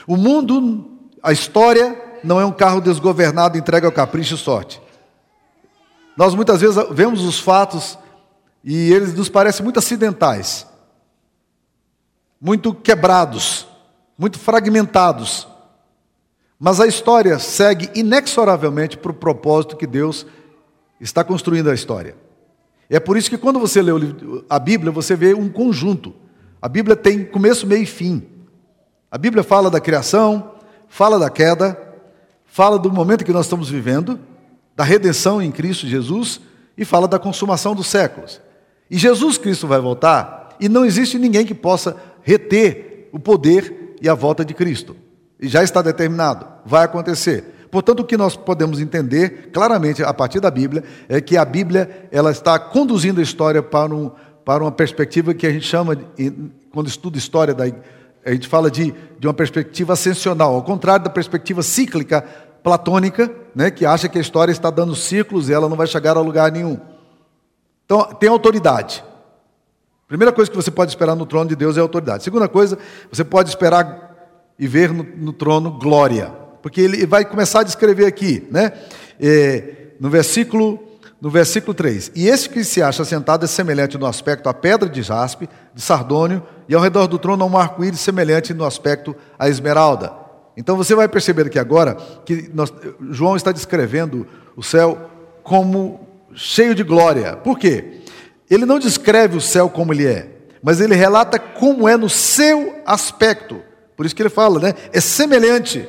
O 0.08 0.18
mundo, 0.18 0.90
a 1.22 1.32
história, 1.32 2.20
não 2.24 2.40
é 2.40 2.46
um 2.46 2.52
carro 2.52 2.82
desgovernado 2.82 3.58
entregue 3.58 3.86
ao 3.86 3.92
capricho 3.92 4.36
e 4.36 4.38
sorte. 4.38 4.82
Nós 6.18 6.36
muitas 6.36 6.62
vezes 6.62 6.78
vemos 6.92 7.24
os 7.24 7.40
fatos 7.40 7.98
e 8.64 8.92
eles 8.92 9.14
nos 9.14 9.30
parecem 9.30 9.64
muito 9.64 9.80
acidentais, 9.80 10.68
muito 12.42 12.74
quebrados, 12.74 13.68
muito 14.18 14.38
fragmentados. 14.38 15.48
Mas 16.60 16.82
a 16.82 16.88
história 16.88 17.40
segue 17.40 17.90
inexoravelmente 17.96 18.98
para 18.98 19.12
o 19.12 19.16
propósito 19.16 19.78
que 19.78 19.88
Deus 19.88 20.26
está 21.00 21.24
construindo 21.24 21.70
a 21.70 21.74
história. 21.74 22.18
É 22.90 23.00
por 23.00 23.16
isso 23.16 23.30
que 23.30 23.38
quando 23.38 23.60
você 23.60 23.82
lê 23.82 23.92
a 24.50 24.60
Bíblia, 24.60 24.92
você 24.92 25.16
vê 25.16 25.34
um 25.34 25.48
conjunto. 25.48 26.14
A 26.62 26.68
Bíblia 26.68 26.96
tem 26.98 27.24
começo, 27.24 27.66
meio 27.66 27.84
e 27.84 27.86
fim. 27.86 28.28
A 29.12 29.18
Bíblia 29.18 29.44
fala 29.44 29.72
da 29.72 29.80
criação, 29.80 30.52
fala 30.88 31.18
da 31.18 31.30
queda, 31.30 31.78
fala 32.46 32.78
do 32.78 32.92
momento 32.92 33.26
que 33.26 33.34
nós 33.34 33.48
estamos 33.48 33.70
vivendo, 33.70 34.20
da 34.76 34.84
redenção 34.84 35.42
em 35.42 35.52
Cristo 35.52 35.88
Jesus 35.88 36.40
e 36.78 36.86
fala 36.86 37.08
da 37.08 37.18
consumação 37.18 37.74
dos 37.74 37.88
séculos. 37.88 38.40
E 38.90 38.98
Jesus 38.98 39.38
Cristo 39.38 39.68
vai 39.68 39.80
voltar 39.80 40.56
e 40.60 40.70
não 40.70 40.86
existe 40.86 41.18
ninguém 41.18 41.46
que 41.46 41.56
possa 41.56 41.98
reter 42.22 43.10
o 43.12 43.20
poder 43.20 43.96
e 44.00 44.08
a 44.08 44.14
volta 44.14 44.46
de 44.46 44.54
Cristo. 44.54 44.96
E 45.40 45.48
já 45.48 45.64
está 45.64 45.82
determinado, 45.82 46.46
vai 46.64 46.86
acontecer. 46.86 47.56
Portanto, 47.72 48.02
o 48.02 48.04
que 48.04 48.18
nós 48.18 48.36
podemos 48.36 48.80
entender 48.80 49.50
claramente 49.52 50.04
a 50.04 50.14
partir 50.14 50.40
da 50.40 50.52
Bíblia 50.52 50.84
é 51.08 51.20
que 51.20 51.36
a 51.36 51.46
Bíblia 51.46 52.08
ela 52.12 52.30
está 52.30 52.60
conduzindo 52.60 53.20
a 53.20 53.24
história 53.24 53.64
para, 53.64 53.94
um, 53.94 54.12
para 54.46 54.64
uma 54.64 54.72
perspectiva 54.72 55.34
que 55.34 55.48
a 55.48 55.52
gente 55.52 55.66
chama, 55.66 55.96
quando 56.72 56.88
estuda 56.88 57.18
história, 57.18 57.54
da, 57.54 57.66
a 58.26 58.32
gente 58.32 58.48
fala 58.48 58.70
de, 58.70 58.94
de 59.18 59.28
uma 59.28 59.34
perspectiva 59.34 59.94
ascensional, 59.94 60.54
ao 60.56 60.64
contrário 60.64 61.04
da 61.04 61.10
perspectiva 61.10 61.64
cíclica 61.64 62.22
platônica, 62.64 63.32
né, 63.56 63.72
que 63.72 63.86
acha 63.86 64.10
que 64.10 64.18
a 64.18 64.22
história 64.22 64.52
está 64.52 64.70
dando 64.70 64.96
ciclos 64.96 65.50
e 65.50 65.54
ela 65.54 65.70
não 65.70 65.78
vai 65.78 65.88
chegar 65.88 66.18
a 66.18 66.22
lugar 66.22 66.52
nenhum. 66.52 66.78
Então, 67.86 68.04
tem 68.20 68.30
autoridade. 68.30 69.04
Primeira 70.08 70.32
coisa 70.32 70.50
que 70.50 70.58
você 70.58 70.72
pode 70.72 70.92
esperar 70.92 71.16
no 71.16 71.26
trono 71.26 71.50
de 71.50 71.56
Deus 71.56 71.78
é 71.78 71.80
autoridade. 71.80 72.24
Segunda 72.24 72.48
coisa, 72.48 72.78
você 73.12 73.24
pode 73.24 73.50
esperar 73.50 74.10
e 74.58 74.68
ver 74.68 74.92
no, 74.92 75.04
no 75.04 75.34
trono 75.34 75.72
glória. 75.72 76.34
Porque 76.62 76.82
ele 76.82 77.06
vai 77.06 77.24
começar 77.24 77.62
a 77.62 77.64
descrever 77.64 78.06
aqui, 78.06 78.48
né? 78.52 78.74
É, 79.20 79.94
no 80.00 80.10
versículo 80.10 80.89
no 81.22 81.30
versículo 81.30 81.74
3: 81.74 82.12
E 82.16 82.28
esse 82.28 82.50
que 82.50 82.64
se 82.64 82.82
acha 82.82 83.04
sentado 83.04 83.44
é 83.44 83.48
semelhante 83.48 83.98
no 83.98 84.06
aspecto 84.06 84.48
à 84.48 84.54
pedra 84.54 84.88
de 84.88 85.02
jaspe, 85.02 85.50
de 85.74 85.82
sardônio, 85.82 86.44
e 86.68 86.76
ao 86.76 86.82
redor 86.82 87.08
do 87.08 87.20
trono 87.20 87.44
há 87.44 87.48
um 87.48 87.58
arco-íris 87.58 88.00
semelhante 88.00 88.54
no 88.54 88.66
aspecto 88.66 89.16
à 89.38 89.50
esmeralda. 89.50 90.14
Então 90.56 90.76
você 90.76 90.94
vai 90.96 91.08
perceber 91.08 91.48
aqui 91.48 91.60
agora 91.60 91.96
que 92.26 92.50
nós, 92.54 92.72
João 93.12 93.36
está 93.36 93.52
descrevendo 93.52 94.28
o 94.56 94.64
céu 94.64 95.10
como 95.44 96.08
cheio 96.34 96.76
de 96.76 96.84
glória. 96.84 97.36
Por 97.36 97.58
quê? 97.58 98.02
Ele 98.50 98.66
não 98.66 98.80
descreve 98.80 99.38
o 99.38 99.42
céu 99.42 99.70
como 99.70 99.94
ele 99.94 100.06
é, 100.06 100.30
mas 100.62 100.82
ele 100.82 100.96
relata 100.96 101.40
como 101.40 101.88
é 101.88 101.96
no 101.96 102.10
seu 102.10 102.76
aspecto. 102.86 103.62
Por 103.96 104.06
isso 104.06 104.16
que 104.16 104.22
ele 104.22 104.30
fala, 104.30 104.60
né? 104.60 104.74
É 104.92 105.00
semelhante 105.00 105.88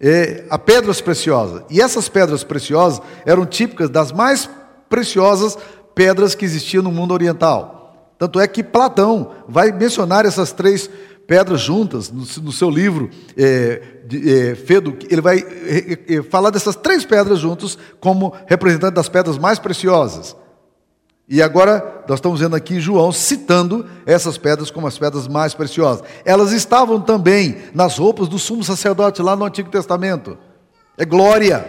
é, 0.00 0.44
a 0.50 0.58
pedras 0.58 1.00
preciosas. 1.00 1.62
E 1.70 1.80
essas 1.80 2.08
pedras 2.08 2.44
preciosas 2.44 3.00
eram 3.26 3.44
típicas 3.44 3.90
das 3.90 4.12
mais 4.12 4.48
preciosas 4.88 5.58
pedras 5.94 6.34
que 6.34 6.44
existiam 6.44 6.82
no 6.82 6.92
mundo 6.92 7.12
oriental. 7.12 8.14
Tanto 8.18 8.40
é 8.40 8.48
que 8.48 8.64
Platão 8.64 9.32
vai 9.48 9.70
mencionar 9.70 10.24
essas 10.24 10.52
três 10.52 10.90
pedras 11.26 11.60
juntas 11.60 12.10
no, 12.10 12.24
no 12.42 12.52
seu 12.52 12.70
livro 12.70 13.10
é, 13.36 13.82
de, 14.06 14.32
é, 14.32 14.54
Fedo, 14.54 14.96
ele 15.10 15.20
vai 15.20 15.38
é, 15.38 16.14
é, 16.14 16.22
falar 16.22 16.50
dessas 16.50 16.74
três 16.74 17.04
pedras 17.04 17.38
juntos 17.38 17.78
como 18.00 18.34
representante 18.46 18.94
das 18.94 19.10
pedras 19.10 19.36
mais 19.36 19.58
preciosas. 19.58 20.34
E 21.30 21.42
agora 21.42 22.04
nós 22.08 22.18
estamos 22.18 22.40
vendo 22.40 22.56
aqui 22.56 22.80
João 22.80 23.12
citando 23.12 23.84
essas 24.06 24.38
pedras 24.38 24.70
como 24.70 24.86
as 24.86 24.98
pedras 24.98 25.28
mais 25.28 25.52
preciosas. 25.52 26.02
Elas 26.24 26.52
estavam 26.52 26.98
também 27.02 27.58
nas 27.74 27.98
roupas 27.98 28.28
do 28.28 28.38
sumo 28.38 28.64
sacerdote 28.64 29.20
lá 29.20 29.36
no 29.36 29.44
Antigo 29.44 29.68
Testamento. 29.68 30.38
É 30.96 31.04
glória. 31.04 31.66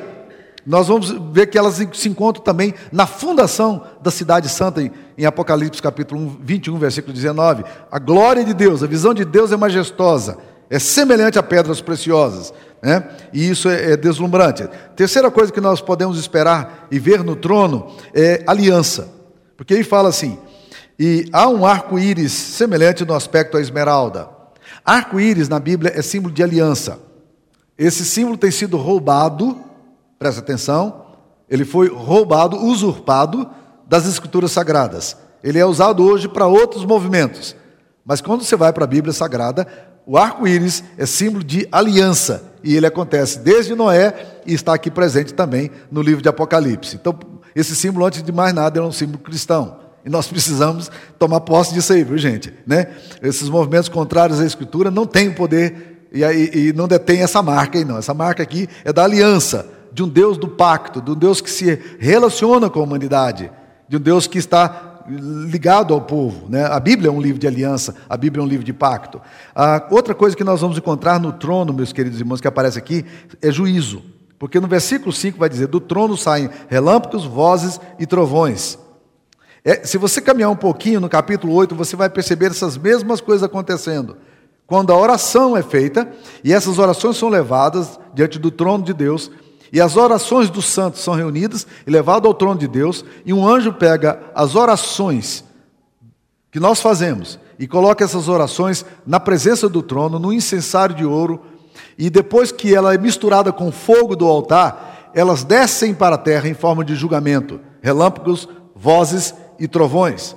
Nós 0.65 0.87
vamos 0.87 1.11
ver 1.33 1.47
que 1.47 1.57
elas 1.57 1.75
se 1.93 2.07
encontram 2.07 2.41
também 2.41 2.73
na 2.89 3.05
fundação 3.05 3.83
da 4.01 4.09
cidade 4.11 4.47
santa, 4.47 4.81
em 5.17 5.25
Apocalipse 5.25 5.81
capítulo 5.81 6.37
21, 6.41 6.77
versículo 6.77 7.13
19. 7.13 7.65
A 7.91 7.99
glória 7.99 8.45
de 8.45 8.53
Deus, 8.53 8.81
a 8.81 8.87
visão 8.87 9.13
de 9.13 9.25
Deus 9.25 9.51
é 9.51 9.57
majestosa, 9.57 10.37
é 10.69 10.79
semelhante 10.79 11.37
a 11.37 11.43
pedras 11.43 11.81
preciosas, 11.81 12.53
né? 12.81 13.09
e 13.33 13.49
isso 13.49 13.67
é, 13.67 13.93
é 13.93 13.97
deslumbrante. 13.97 14.69
Terceira 14.95 15.31
coisa 15.31 15.51
que 15.51 15.59
nós 15.59 15.81
podemos 15.81 16.17
esperar 16.19 16.87
e 16.91 16.99
ver 16.99 17.23
no 17.23 17.35
trono 17.35 17.87
é 18.13 18.43
aliança, 18.45 19.18
porque 19.59 19.73
ele 19.73 19.83
fala 19.83 20.07
assim: 20.07 20.39
e 20.97 21.27
há 21.33 21.49
um 21.49 21.65
arco-íris 21.65 22.31
semelhante 22.31 23.03
no 23.03 23.13
aspecto 23.13 23.57
à 23.57 23.59
esmeralda. 23.59 24.29
Arco-íris 24.85 25.49
na 25.49 25.59
Bíblia 25.59 25.91
é 25.93 26.01
símbolo 26.01 26.33
de 26.33 26.41
aliança. 26.41 26.97
Esse 27.77 28.05
símbolo 28.05 28.37
tem 28.37 28.51
sido 28.51 28.77
roubado 28.77 29.69
presta 30.17 30.39
atenção, 30.39 31.05
ele 31.49 31.65
foi 31.65 31.89
roubado, 31.89 32.57
usurpado 32.57 33.49
das 33.85 34.05
escrituras 34.05 34.51
sagradas. 34.51 35.17
Ele 35.43 35.59
é 35.59 35.65
usado 35.65 36.05
hoje 36.05 36.29
para 36.29 36.47
outros 36.47 36.85
movimentos. 36.85 37.53
Mas 38.05 38.21
quando 38.21 38.43
você 38.43 38.55
vai 38.55 38.71
para 38.71 38.85
a 38.85 38.87
Bíblia 38.87 39.13
Sagrada, 39.13 39.67
o 40.05 40.17
arco-íris 40.17 40.83
é 40.97 41.05
símbolo 41.05 41.43
de 41.43 41.67
aliança. 41.69 42.43
E 42.63 42.75
ele 42.75 42.85
acontece 42.85 43.39
desde 43.39 43.75
Noé 43.75 44.41
e 44.45 44.53
está 44.53 44.73
aqui 44.73 44.89
presente 44.89 45.33
também 45.33 45.69
no 45.91 46.01
livro 46.01 46.21
de 46.21 46.27
Apocalipse. 46.29 46.95
Então, 46.97 47.17
esse 47.55 47.75
símbolo, 47.75 48.05
antes 48.05 48.23
de 48.23 48.31
mais 48.31 48.53
nada, 48.53 48.79
é 48.79 48.81
um 48.81 48.91
símbolo 48.91 49.19
cristão. 49.19 49.79
E 50.05 50.09
nós 50.09 50.27
precisamos 50.27 50.89
tomar 51.17 51.41
posse 51.41 51.73
disso 51.73 51.93
aí, 51.93 52.03
viu, 52.03 52.17
gente? 52.17 52.53
Né? 52.65 52.87
Esses 53.21 53.49
movimentos 53.49 53.89
contrários 53.89 54.39
à 54.39 54.45
Escritura 54.45 54.89
não 54.89 55.05
têm 55.05 55.29
o 55.29 55.35
poder 55.35 56.07
e, 56.11 56.23
e, 56.23 56.67
e 56.69 56.73
não 56.73 56.87
detêm 56.87 57.21
essa 57.21 57.41
marca 57.41 57.77
aí, 57.77 57.85
não. 57.85 57.97
Essa 57.97 58.13
marca 58.13 58.41
aqui 58.41 58.67
é 58.83 58.93
da 58.93 59.03
aliança 59.03 59.67
de 59.91 60.03
um 60.03 60.07
Deus 60.07 60.37
do 60.37 60.47
pacto, 60.47 61.01
de 61.01 61.11
um 61.11 61.15
Deus 61.15 61.41
que 61.41 61.49
se 61.49 61.79
relaciona 61.99 62.69
com 62.69 62.79
a 62.79 62.83
humanidade, 62.83 63.51
de 63.87 63.97
um 63.97 63.99
Deus 63.99 64.27
que 64.27 64.37
está 64.37 65.03
ligado 65.07 65.93
ao 65.93 66.01
povo. 66.01 66.47
Né? 66.49 66.65
A 66.65 66.79
Bíblia 66.79 67.09
é 67.09 67.11
um 67.11 67.21
livro 67.21 67.39
de 67.39 67.47
aliança, 67.47 67.95
a 68.07 68.15
Bíblia 68.15 68.41
é 68.41 68.45
um 68.45 68.47
livro 68.47 68.63
de 68.63 68.73
pacto. 68.73 69.19
A 69.55 69.87
outra 69.89 70.13
coisa 70.13 70.35
que 70.35 70.43
nós 70.43 70.61
vamos 70.61 70.77
encontrar 70.77 71.19
no 71.19 71.33
trono, 71.33 71.73
meus 71.73 71.91
queridos 71.91 72.19
irmãos, 72.19 72.39
que 72.39 72.47
aparece 72.47 72.77
aqui, 72.77 73.05
é 73.41 73.51
juízo. 73.51 74.03
Porque 74.39 74.59
no 74.59 74.67
versículo 74.67 75.11
5 75.11 75.37
vai 75.37 75.49
dizer: 75.49 75.67
Do 75.67 75.81
trono 75.81 76.15
saem 76.15 76.49
relâmpagos, 76.69 77.25
vozes 77.25 77.79
e 77.99 78.07
trovões. 78.07 78.79
É, 79.63 79.85
se 79.85 79.97
você 79.97 80.21
caminhar 80.21 80.49
um 80.49 80.55
pouquinho 80.55 81.01
no 81.01 81.09
capítulo 81.09 81.53
8, 81.53 81.75
você 81.75 81.97
vai 81.97 82.09
perceber 82.09 82.47
essas 82.47 82.77
mesmas 82.77 83.19
coisas 83.19 83.43
acontecendo. 83.43 84.15
Quando 84.65 84.93
a 84.93 84.97
oração 84.97 85.57
é 85.57 85.61
feita, 85.61 86.09
e 86.43 86.53
essas 86.53 86.79
orações 86.79 87.17
são 87.17 87.27
levadas 87.27 87.99
diante 88.13 88.39
do 88.39 88.49
trono 88.49 88.83
de 88.83 88.93
Deus, 88.93 89.29
e 89.73 89.81
as 89.81 89.97
orações 89.97 90.49
dos 90.49 90.65
santos 90.65 91.01
são 91.01 91.13
reunidas 91.13 91.67
e 91.85 91.91
levadas 91.91 92.25
ao 92.25 92.33
trono 92.33 92.59
de 92.59 92.67
Deus, 92.67 93.03
e 93.25 93.33
um 93.33 93.45
anjo 93.45 93.73
pega 93.73 94.19
as 94.33 94.55
orações 94.55 95.43
que 96.51 96.59
nós 96.59 96.81
fazemos 96.81 97.37
e 97.59 97.67
coloca 97.67 98.03
essas 98.03 98.29
orações 98.29 98.85
na 99.05 99.19
presença 99.19 99.67
do 99.67 99.83
trono, 99.83 100.17
no 100.17 100.31
incensário 100.31 100.95
de 100.95 101.05
ouro, 101.05 101.41
e 101.99 102.09
depois 102.09 102.49
que 102.49 102.73
ela 102.73 102.93
é 102.93 102.97
misturada 102.97 103.51
com 103.51 103.67
o 103.67 103.73
fogo 103.73 104.15
do 104.15 104.25
altar, 104.25 105.11
elas 105.13 105.43
descem 105.43 105.93
para 105.93 106.15
a 106.15 106.17
terra 106.17 106.47
em 106.47 106.53
forma 106.53 106.85
de 106.85 106.95
julgamento, 106.95 107.59
relâmpagos, 107.81 108.47
vozes 108.73 109.35
e 109.59 109.67
trovões. 109.67 110.33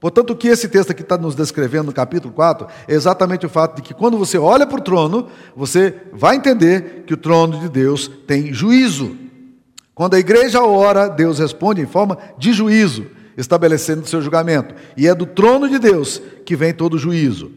Portanto, 0.00 0.30
o 0.30 0.36
que 0.36 0.48
esse 0.48 0.68
texto 0.70 0.90
aqui 0.90 1.02
está 1.02 1.18
nos 1.18 1.34
descrevendo 1.34 1.84
no 1.84 1.92
capítulo 1.92 2.32
4 2.32 2.66
é 2.88 2.94
exatamente 2.94 3.44
o 3.44 3.50
fato 3.50 3.76
de 3.76 3.82
que 3.82 3.92
quando 3.92 4.16
você 4.16 4.38
olha 4.38 4.66
para 4.66 4.80
o 4.80 4.82
trono, 4.82 5.28
você 5.54 5.94
vai 6.14 6.36
entender 6.36 7.04
que 7.06 7.12
o 7.12 7.18
trono 7.18 7.60
de 7.60 7.68
Deus 7.68 8.10
tem 8.26 8.50
juízo. 8.54 9.14
Quando 9.94 10.14
a 10.14 10.18
igreja 10.18 10.62
ora, 10.62 11.08
Deus 11.08 11.38
responde 11.38 11.82
em 11.82 11.86
forma 11.86 12.16
de 12.38 12.54
juízo, 12.54 13.06
estabelecendo 13.36 14.08
seu 14.08 14.22
julgamento. 14.22 14.74
E 14.96 15.06
é 15.06 15.14
do 15.14 15.26
trono 15.26 15.68
de 15.68 15.78
Deus 15.78 16.22
que 16.46 16.56
vem 16.56 16.72
todo 16.72 16.94
o 16.94 16.98
juízo. 16.98 17.52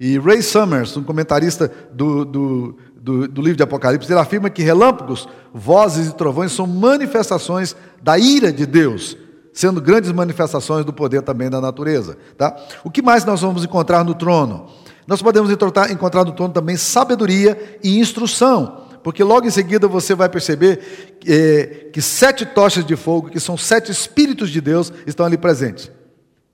E 0.00 0.16
Ray 0.16 0.42
Summers, 0.42 0.96
um 0.96 1.02
comentarista 1.02 1.72
do, 1.92 2.24
do, 2.24 2.78
do, 3.08 3.26
do, 3.26 3.40
livro 3.40 3.56
de 3.56 3.62
Apocalipse, 3.62 4.12
ele 4.12 4.20
afirma 4.20 4.50
que 4.50 4.62
relâmpagos, 4.62 5.26
vozes 5.52 6.08
e 6.08 6.14
trovões 6.14 6.52
são 6.52 6.66
manifestações 6.66 7.74
da 8.02 8.18
ira 8.18 8.52
de 8.52 8.66
Deus 8.66 9.16
sendo 9.50 9.80
grandes 9.80 10.12
manifestações 10.12 10.84
do 10.84 10.92
poder 10.92 11.20
também 11.22 11.50
da 11.50 11.60
natureza. 11.60 12.16
Tá? 12.36 12.56
O 12.84 12.90
que 12.92 13.02
mais 13.02 13.24
nós 13.24 13.40
vamos 13.40 13.64
encontrar 13.64 14.04
no 14.04 14.14
trono? 14.14 14.68
Nós 15.04 15.20
podemos 15.20 15.50
encontrar 15.50 16.24
no 16.24 16.30
trono 16.30 16.52
também 16.52 16.76
sabedoria 16.76 17.78
e 17.82 17.98
instrução, 17.98 18.82
porque 19.02 19.24
logo 19.24 19.48
em 19.48 19.50
seguida 19.50 19.88
você 19.88 20.14
vai 20.14 20.28
perceber 20.28 21.16
que, 21.18 21.90
que 21.92 22.00
sete 22.00 22.46
tochas 22.46 22.84
de 22.84 22.94
fogo, 22.94 23.30
que 23.30 23.40
são 23.40 23.56
sete 23.56 23.90
espíritos 23.90 24.50
de 24.50 24.60
Deus, 24.60 24.92
estão 25.08 25.26
ali 25.26 25.36
presentes. 25.36 25.90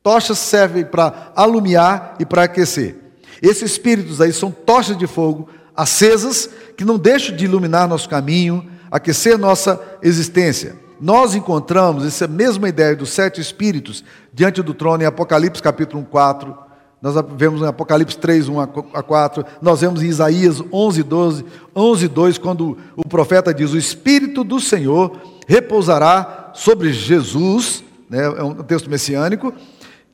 Tochas 0.03 0.39
servem 0.39 0.85
para 0.85 1.33
alumiar 1.37 2.15
e 2.19 2.25
para 2.25 2.45
aquecer. 2.45 2.97
Esses 3.43 3.73
espíritos 3.73 4.23
aí 4.23 4.33
são 4.33 4.51
tochas 4.51 4.97
de 4.97 5.07
fogo 5.07 5.51
acesas 5.77 6.49
que 6.77 6.85
não 6.85 6.99
deixam 6.99 7.37
de 7.37 7.45
iluminar 7.45 7.89
nosso 7.89 8.09
caminho, 8.09 8.69
aquecer 8.91 9.39
nossa 9.39 9.81
existência. 10.03 10.77
Nós 11.01 11.35
encontramos 11.35 12.07
essa 12.07 12.29
mesma 12.29 12.69
ideia 12.69 12.95
dos 12.95 13.11
sete 13.11 13.41
espíritos 13.41 14.05
diante 14.33 14.63
do 14.63 14.73
trono 14.73 15.03
em 15.03 15.07
Apocalipse 15.07 15.63
capítulo 15.63 16.03
1, 16.03 16.07
4. 16.07 16.65
Nós 17.03 17.15
vemos 17.37 17.61
em 17.61 17.67
Apocalipse 17.67 18.17
3, 18.17 18.49
1 18.49 18.61
a 18.61 19.03
4. 19.03 19.45
Nós 19.61 19.83
vemos 19.83 20.03
em 20.03 20.07
Isaías 20.07 20.63
11, 20.73 21.03
12, 21.03 21.45
11, 21.77 22.09
2, 22.09 22.39
quando 22.39 22.79
o 22.97 23.07
profeta 23.07 23.53
diz: 23.53 23.73
O 23.73 23.77
Espírito 23.77 24.43
do 24.43 24.59
Senhor 24.59 25.15
repousará 25.47 26.53
sobre 26.55 26.93
Jesus, 26.93 27.85
né, 28.09 28.25
é 28.25 28.43
um 28.43 28.55
texto 28.55 28.89
messiânico, 28.89 29.53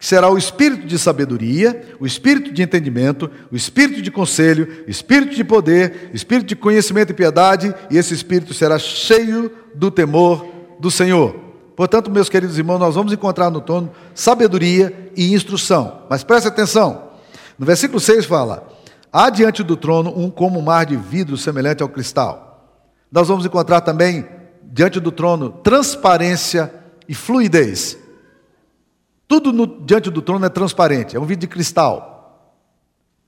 que 0.01 0.07
será 0.07 0.31
o 0.31 0.39
espírito 0.39 0.87
de 0.87 0.99
sabedoria, 0.99 1.95
o 2.01 2.07
espírito 2.07 2.51
de 2.51 2.63
entendimento, 2.63 3.31
o 3.53 3.55
espírito 3.55 4.01
de 4.01 4.11
conselho, 4.11 4.85
o 4.89 4.91
espírito 4.91 5.35
de 5.35 5.45
poder, 5.45 6.09
o 6.11 6.17
espírito 6.17 6.49
de 6.49 6.57
conhecimento 6.57 7.11
e 7.11 7.15
piedade, 7.15 7.75
e 7.91 7.99
esse 7.99 8.15
espírito 8.15 8.55
será 8.55 8.79
cheio 8.79 9.53
do 9.75 9.91
temor 9.91 10.47
do 10.81 10.91
Senhor. 10.91 11.35
Portanto, 11.77 12.11
meus 12.11 12.31
queridos 12.31 12.57
irmãos, 12.57 12.79
nós 12.79 12.95
vamos 12.95 13.13
encontrar 13.13 13.51
no 13.51 13.61
trono 13.61 13.91
sabedoria 14.15 15.13
e 15.15 15.35
instrução. 15.35 16.05
Mas 16.09 16.25
preste 16.25 16.49
atenção. 16.49 17.11
No 17.59 17.67
versículo 17.67 18.01
6 18.01 18.25
fala: 18.25 18.67
Há 19.13 19.29
diante 19.29 19.63
do 19.63 19.77
trono 19.77 20.19
um 20.19 20.31
como 20.31 20.59
um 20.59 20.63
mar 20.63 20.87
de 20.87 20.97
vidro 20.97 21.37
semelhante 21.37 21.83
ao 21.83 21.91
cristal. 21.91 22.75
Nós 23.13 23.29
vamos 23.29 23.45
encontrar 23.45 23.83
também 23.83 24.27
diante 24.63 24.99
do 24.99 25.13
trono 25.13 25.51
transparência 25.51 26.73
e 27.07 27.15
fluidez. 27.15 27.99
Tudo 29.31 29.53
no, 29.53 29.65
diante 29.65 30.11
do 30.11 30.21
trono 30.21 30.45
é 30.45 30.49
transparente, 30.49 31.17
é 31.17 31.21
um 31.21 31.25
vidro 31.25 31.43
de 31.43 31.47
cristal. 31.47 32.59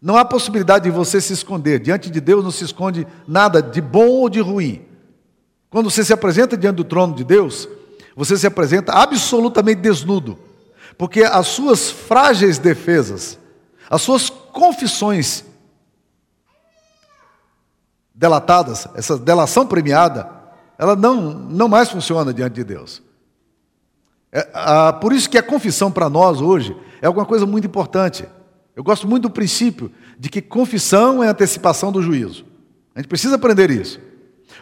Não 0.03 0.17
há 0.17 0.25
possibilidade 0.25 0.83
de 0.87 0.91
você 0.91 1.21
se 1.21 1.33
esconder. 1.33 1.79
Diante 1.79 2.11
de 2.11 2.21
Deus 2.21 2.43
não 2.43 2.51
se 2.51 2.65
esconde 2.65 3.07
nada 3.25 3.63
de 3.63 3.81
bom 3.81 4.09
ou 4.09 4.29
de 4.29 4.41
ruim. 4.41 4.85
Quando 5.71 5.89
você 5.89 6.05
se 6.05 6.13
apresenta 6.13 6.57
diante 6.57 6.75
do 6.75 6.85
trono 6.85 7.15
de 7.15 7.23
Deus, 7.23 7.69
você 8.17 8.37
se 8.37 8.49
apresenta 8.49 8.93
absolutamente 8.93 9.81
desnudo, 9.81 10.37
porque 10.99 11.23
as 11.23 11.47
suas 11.47 11.89
frágeis 11.89 12.59
defesas, 12.59 13.39
as 13.89 14.03
suas 14.03 14.29
confissões 14.29 15.45
delatadas, 18.13 18.89
essa 18.97 19.17
delação 19.17 19.69
premiada, 19.69 20.29
ela 20.77 20.97
não, 20.97 21.21
não 21.33 21.69
mais 21.69 21.91
funciona 21.91 22.35
diante 22.35 22.55
de 22.55 22.65
Deus. 22.65 23.01
É, 24.33 24.49
a, 24.55 24.93
por 24.95 25.13
isso 25.13 25.29
que 25.29 25.37
a 25.37 25.43
confissão 25.43 25.93
para 25.93 26.09
nós 26.09 26.41
hoje 26.41 26.75
é 27.03 27.07
alguma 27.07 27.27
coisa 27.27 27.45
muito 27.45 27.67
importante. 27.67 28.25
Eu 28.75 28.83
gosto 28.83 29.07
muito 29.07 29.25
do 29.25 29.31
princípio 29.31 29.93
de 30.19 30.31
que 30.31 30.41
confissão 30.41 31.23
é 31.23 31.29
antecipação 31.29 31.93
do 31.93 32.01
juízo. 32.01 32.47
A 32.95 33.01
gente 33.01 33.09
precisa 33.09 33.35
aprender 33.35 33.71
isso. 33.71 34.01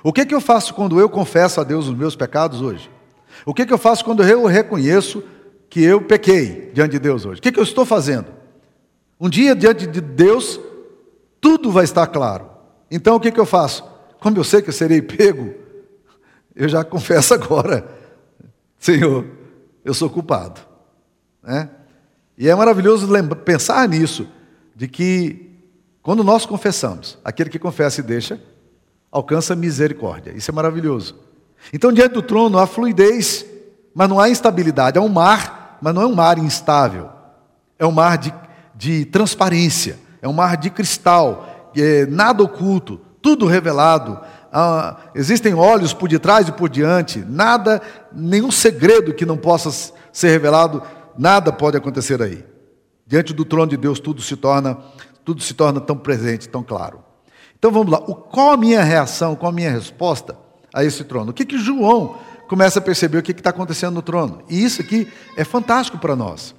O 0.03 0.13
que, 0.13 0.27
que 0.27 0.35
eu 0.35 0.41
faço 0.41 0.75
quando 0.75 0.99
eu 0.99 1.09
confesso 1.09 1.61
a 1.61 1.65
Deus 1.65 1.87
os 1.87 1.95
meus 1.95 2.17
pecados 2.17 2.61
hoje? 2.61 2.91
O 3.47 3.55
que, 3.55 3.65
que 3.65 3.73
eu 3.73 3.79
faço 3.79 4.05
quando 4.05 4.25
eu 4.25 4.45
reconheço 4.47 5.23
que 5.69 5.83
eu 5.83 6.01
pequei 6.03 6.71
diante 6.75 6.93
de 6.93 6.99
Deus 6.99 7.25
hoje? 7.25 7.39
O 7.39 7.43
que, 7.43 7.53
que 7.53 7.61
eu 7.61 7.65
estou 7.65 7.85
fazendo? 7.85 8.27
Um 9.21 9.29
dia 9.29 9.55
diante 9.55 9.87
de 9.87 10.01
Deus, 10.01 10.59
tudo 11.41 11.71
vai 11.71 11.85
estar 11.85 12.07
claro. 12.09 12.51
Então 12.91 13.17
o 13.17 13.21
que, 13.21 13.31
que 13.31 13.39
eu 13.39 13.47
faço? 13.47 13.85
Como 14.19 14.37
eu 14.37 14.45
sei 14.45 14.63
que 14.63 14.71
eu 14.71 14.75
serei 14.75 15.01
pego, 15.01 15.55
eu 16.57 16.69
já 16.69 16.83
confesso 16.85 17.35
agora, 17.35 17.89
Senhor, 18.79 19.25
eu 19.85 19.95
sou 19.95 20.11
culpado. 20.11 20.61
Né? 21.43 21.69
E 22.37 22.49
é 22.49 22.55
maravilhoso 22.55 23.07
pensar 23.45 23.89
nisso, 23.89 24.27
de 24.75 24.89
que 24.89 25.51
quando 26.03 26.25
nós 26.25 26.47
confessamos, 26.47 27.19
aquele 27.25 27.51
que 27.51 27.59
confessa 27.59 28.01
e 28.01 28.03
deixa, 28.03 28.41
alcança 29.11 29.55
misericórdia. 29.55 30.33
Isso 30.35 30.51
é 30.51 30.55
maravilhoso. 30.55 31.17
Então, 31.73 31.93
diante 31.93 32.13
do 32.13 32.23
trono 32.23 32.59
há 32.59 32.67
fluidez, 32.67 33.45
mas 33.95 34.09
não 34.09 34.19
há 34.19 34.31
instabilidade. 34.31 34.99
Há 34.99 35.03
um 35.03 35.09
mar, 35.09 35.79
mas 35.83 35.95
não 35.95 36.03
é 36.03 36.07
um 36.07 36.15
mar 36.15 36.39
instável. 36.39 37.11
É 37.79 37.87
um 37.87 37.93
mar 37.93 38.17
de, 38.17 38.33
de 38.75 39.05
transparência, 39.05 39.99
é 40.23 40.29
um 40.29 40.33
mar 40.33 40.57
de 40.57 40.71
cristal, 40.71 41.71
é 41.77 42.07
nada 42.07 42.43
oculto, 42.43 43.01
tudo 43.23 43.47
revelado. 43.47 44.21
Ah, 44.53 44.97
existem 45.15 45.55
olhos 45.55 45.93
por 45.93 46.09
detrás 46.09 46.49
e 46.49 46.53
por 46.53 46.69
diante, 46.69 47.21
nada, 47.21 47.81
nenhum 48.13 48.51
segredo 48.51 49.15
que 49.15 49.25
não 49.25 49.37
possa 49.37 49.93
ser 50.13 50.31
revelado, 50.31 50.83
nada 51.17 51.53
pode 51.53 51.77
acontecer 51.77 52.21
aí. 52.21 52.45
Diante 53.07 53.33
do 53.33 53.45
trono 53.45 53.69
de 53.69 53.77
Deus 53.77 54.01
tudo 54.01 54.21
se 54.21 54.37
torna, 54.37 54.77
tudo 55.25 55.43
se 55.43 55.55
torna 55.55 55.81
tão 55.81 55.97
presente, 55.97 56.49
tão 56.49 56.63
claro. 56.63 57.05
Então 57.59 57.71
vamos 57.71 57.93
lá. 57.93 58.01
qual 58.01 58.53
a 58.53 58.57
minha 58.57 58.83
reação, 58.83 59.37
qual 59.37 59.51
a 59.51 59.55
minha 59.55 59.71
resposta 59.71 60.37
a 60.75 60.83
esse 60.83 61.05
trono? 61.05 61.31
O 61.31 61.35
que, 61.35 61.45
que 61.45 61.59
João 61.59 62.17
começa 62.49 62.79
a 62.79 62.83
perceber 62.83 63.19
o 63.19 63.23
que 63.23 63.33
está 63.33 63.51
acontecendo 63.51 63.95
no 63.95 64.03
trono? 64.03 64.43
E 64.49 64.65
isso 64.65 64.81
aqui 64.81 65.07
é 65.37 65.45
fantástico 65.45 65.99
para 65.99 66.17
nós. 66.17 66.55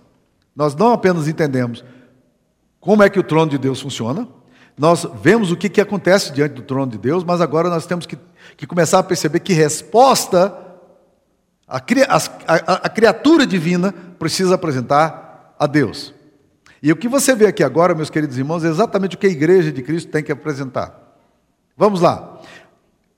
Nós 0.56 0.76
não 0.76 0.94
apenas 0.94 1.28
entendemos 1.28 1.84
como 2.80 3.04
é 3.04 3.10
que 3.10 3.20
o 3.20 3.24
trono 3.24 3.52
de 3.52 3.58
Deus 3.58 3.82
funciona, 3.82 4.28
nós 4.78 5.06
vemos 5.22 5.52
o 5.52 5.58
que, 5.58 5.70
que 5.70 5.82
acontece 5.82 6.32
diante 6.32 6.54
do 6.54 6.62
trono 6.62 6.92
de 6.92 6.98
Deus, 6.98 7.24
mas 7.24 7.42
agora 7.42 7.70
nós 7.70 7.86
temos 7.86 8.06
que, 8.06 8.18
que 8.58 8.66
começar 8.66 9.00
a 9.00 9.04
perceber 9.04 9.40
que 9.40 9.54
resposta 9.54 10.58
a, 11.68 11.78
a, 11.78 12.74
a, 12.86 12.90
criatura 12.90 13.46
divina 13.46 13.94
precisa 14.20 14.56
apresentar 14.56 15.56
a 15.58 15.66
Deus. 15.66 16.14
E 16.84 16.92
o 16.92 16.96
que 16.96 17.08
você 17.08 17.36
vê 17.36 17.48
aqui 17.48 17.64
agora, 17.64 17.96
meus 17.96 18.10
queridos 18.10 18.38
irmãos, 18.38 18.64
é 18.66 18.68
exatamente 18.68 19.16
o 19.16 19.20
que 19.20 19.28
a 19.28 19.30
igreja 19.30 19.72
de 19.72 19.82
Cristo 19.82 20.12
tem 20.12 20.24
que 20.24 20.32
apresentar. 20.32 21.16
Vamos 21.78 22.02
lá. 22.02 22.42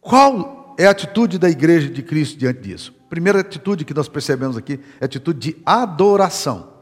Qual 0.01 0.75
é 0.77 0.85
a 0.85 0.91
atitude 0.91 1.39
da 1.39 1.49
igreja 1.49 1.89
de 1.89 2.03
Cristo 2.03 2.37
diante 2.37 2.61
disso? 2.61 2.93
Primeira 3.09 3.39
atitude 3.39 3.85
que 3.85 3.93
nós 3.93 4.07
percebemos 4.07 4.57
aqui 4.57 4.79
é 4.99 5.03
a 5.03 5.05
atitude 5.05 5.39
de 5.39 5.57
adoração. 5.65 6.73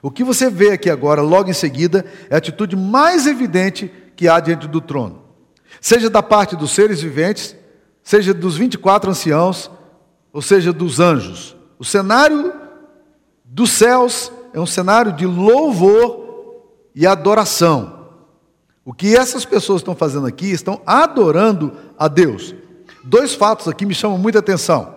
O 0.00 0.10
que 0.10 0.24
você 0.24 0.50
vê 0.50 0.72
aqui 0.72 0.90
agora, 0.90 1.22
logo 1.22 1.48
em 1.48 1.54
seguida, 1.54 2.04
é 2.28 2.34
a 2.34 2.38
atitude 2.38 2.76
mais 2.76 3.26
evidente 3.26 3.90
que 4.16 4.28
há 4.28 4.40
diante 4.40 4.66
do 4.66 4.80
trono. 4.80 5.22
Seja 5.80 6.08
da 6.08 6.22
parte 6.22 6.56
dos 6.56 6.70
seres 6.72 7.00
viventes, 7.02 7.56
seja 8.02 8.32
dos 8.32 8.56
24 8.56 9.10
anciãos, 9.10 9.70
ou 10.32 10.42
seja 10.42 10.72
dos 10.72 11.00
anjos. 11.00 11.56
O 11.78 11.84
cenário 11.84 12.52
dos 13.44 13.70
céus 13.70 14.32
é 14.52 14.60
um 14.60 14.66
cenário 14.66 15.12
de 15.12 15.26
louvor 15.26 16.64
e 16.94 17.06
adoração. 17.06 18.08
O 18.84 18.92
que 18.92 19.16
essas 19.16 19.44
pessoas 19.44 19.80
estão 19.80 19.94
fazendo 19.94 20.26
aqui, 20.26 20.50
estão 20.50 20.80
adorando 20.84 21.72
a 21.98 22.06
Deus. 22.08 22.54
Dois 23.02 23.34
fatos 23.34 23.68
aqui 23.68 23.86
me 23.86 23.94
chamam 23.94 24.18
muita 24.18 24.38
atenção. 24.38 24.94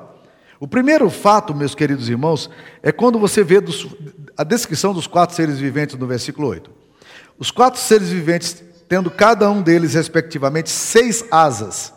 O 0.60 0.68
primeiro 0.68 1.10
fato, 1.10 1.54
meus 1.54 1.76
queridos 1.76 2.10
irmãos, 2.10 2.50
é 2.82 2.92
quando 2.92 3.20
você 3.20 3.44
vê 3.44 3.62
a 4.36 4.44
descrição 4.44 4.94
dos 4.94 5.08
quatro 5.08 5.36
seres 5.36 5.60
viventes 5.60 5.96
no 5.96 6.08
versículo 6.08 6.48
8. 6.48 6.70
Os 7.38 7.52
quatro 7.52 7.80
seres 7.80 8.10
viventes, 8.10 8.64
tendo 8.88 9.12
cada 9.12 9.50
um 9.50 9.62
deles, 9.62 9.94
respectivamente, 9.94 10.70
seis 10.70 11.24
asas. 11.30 11.94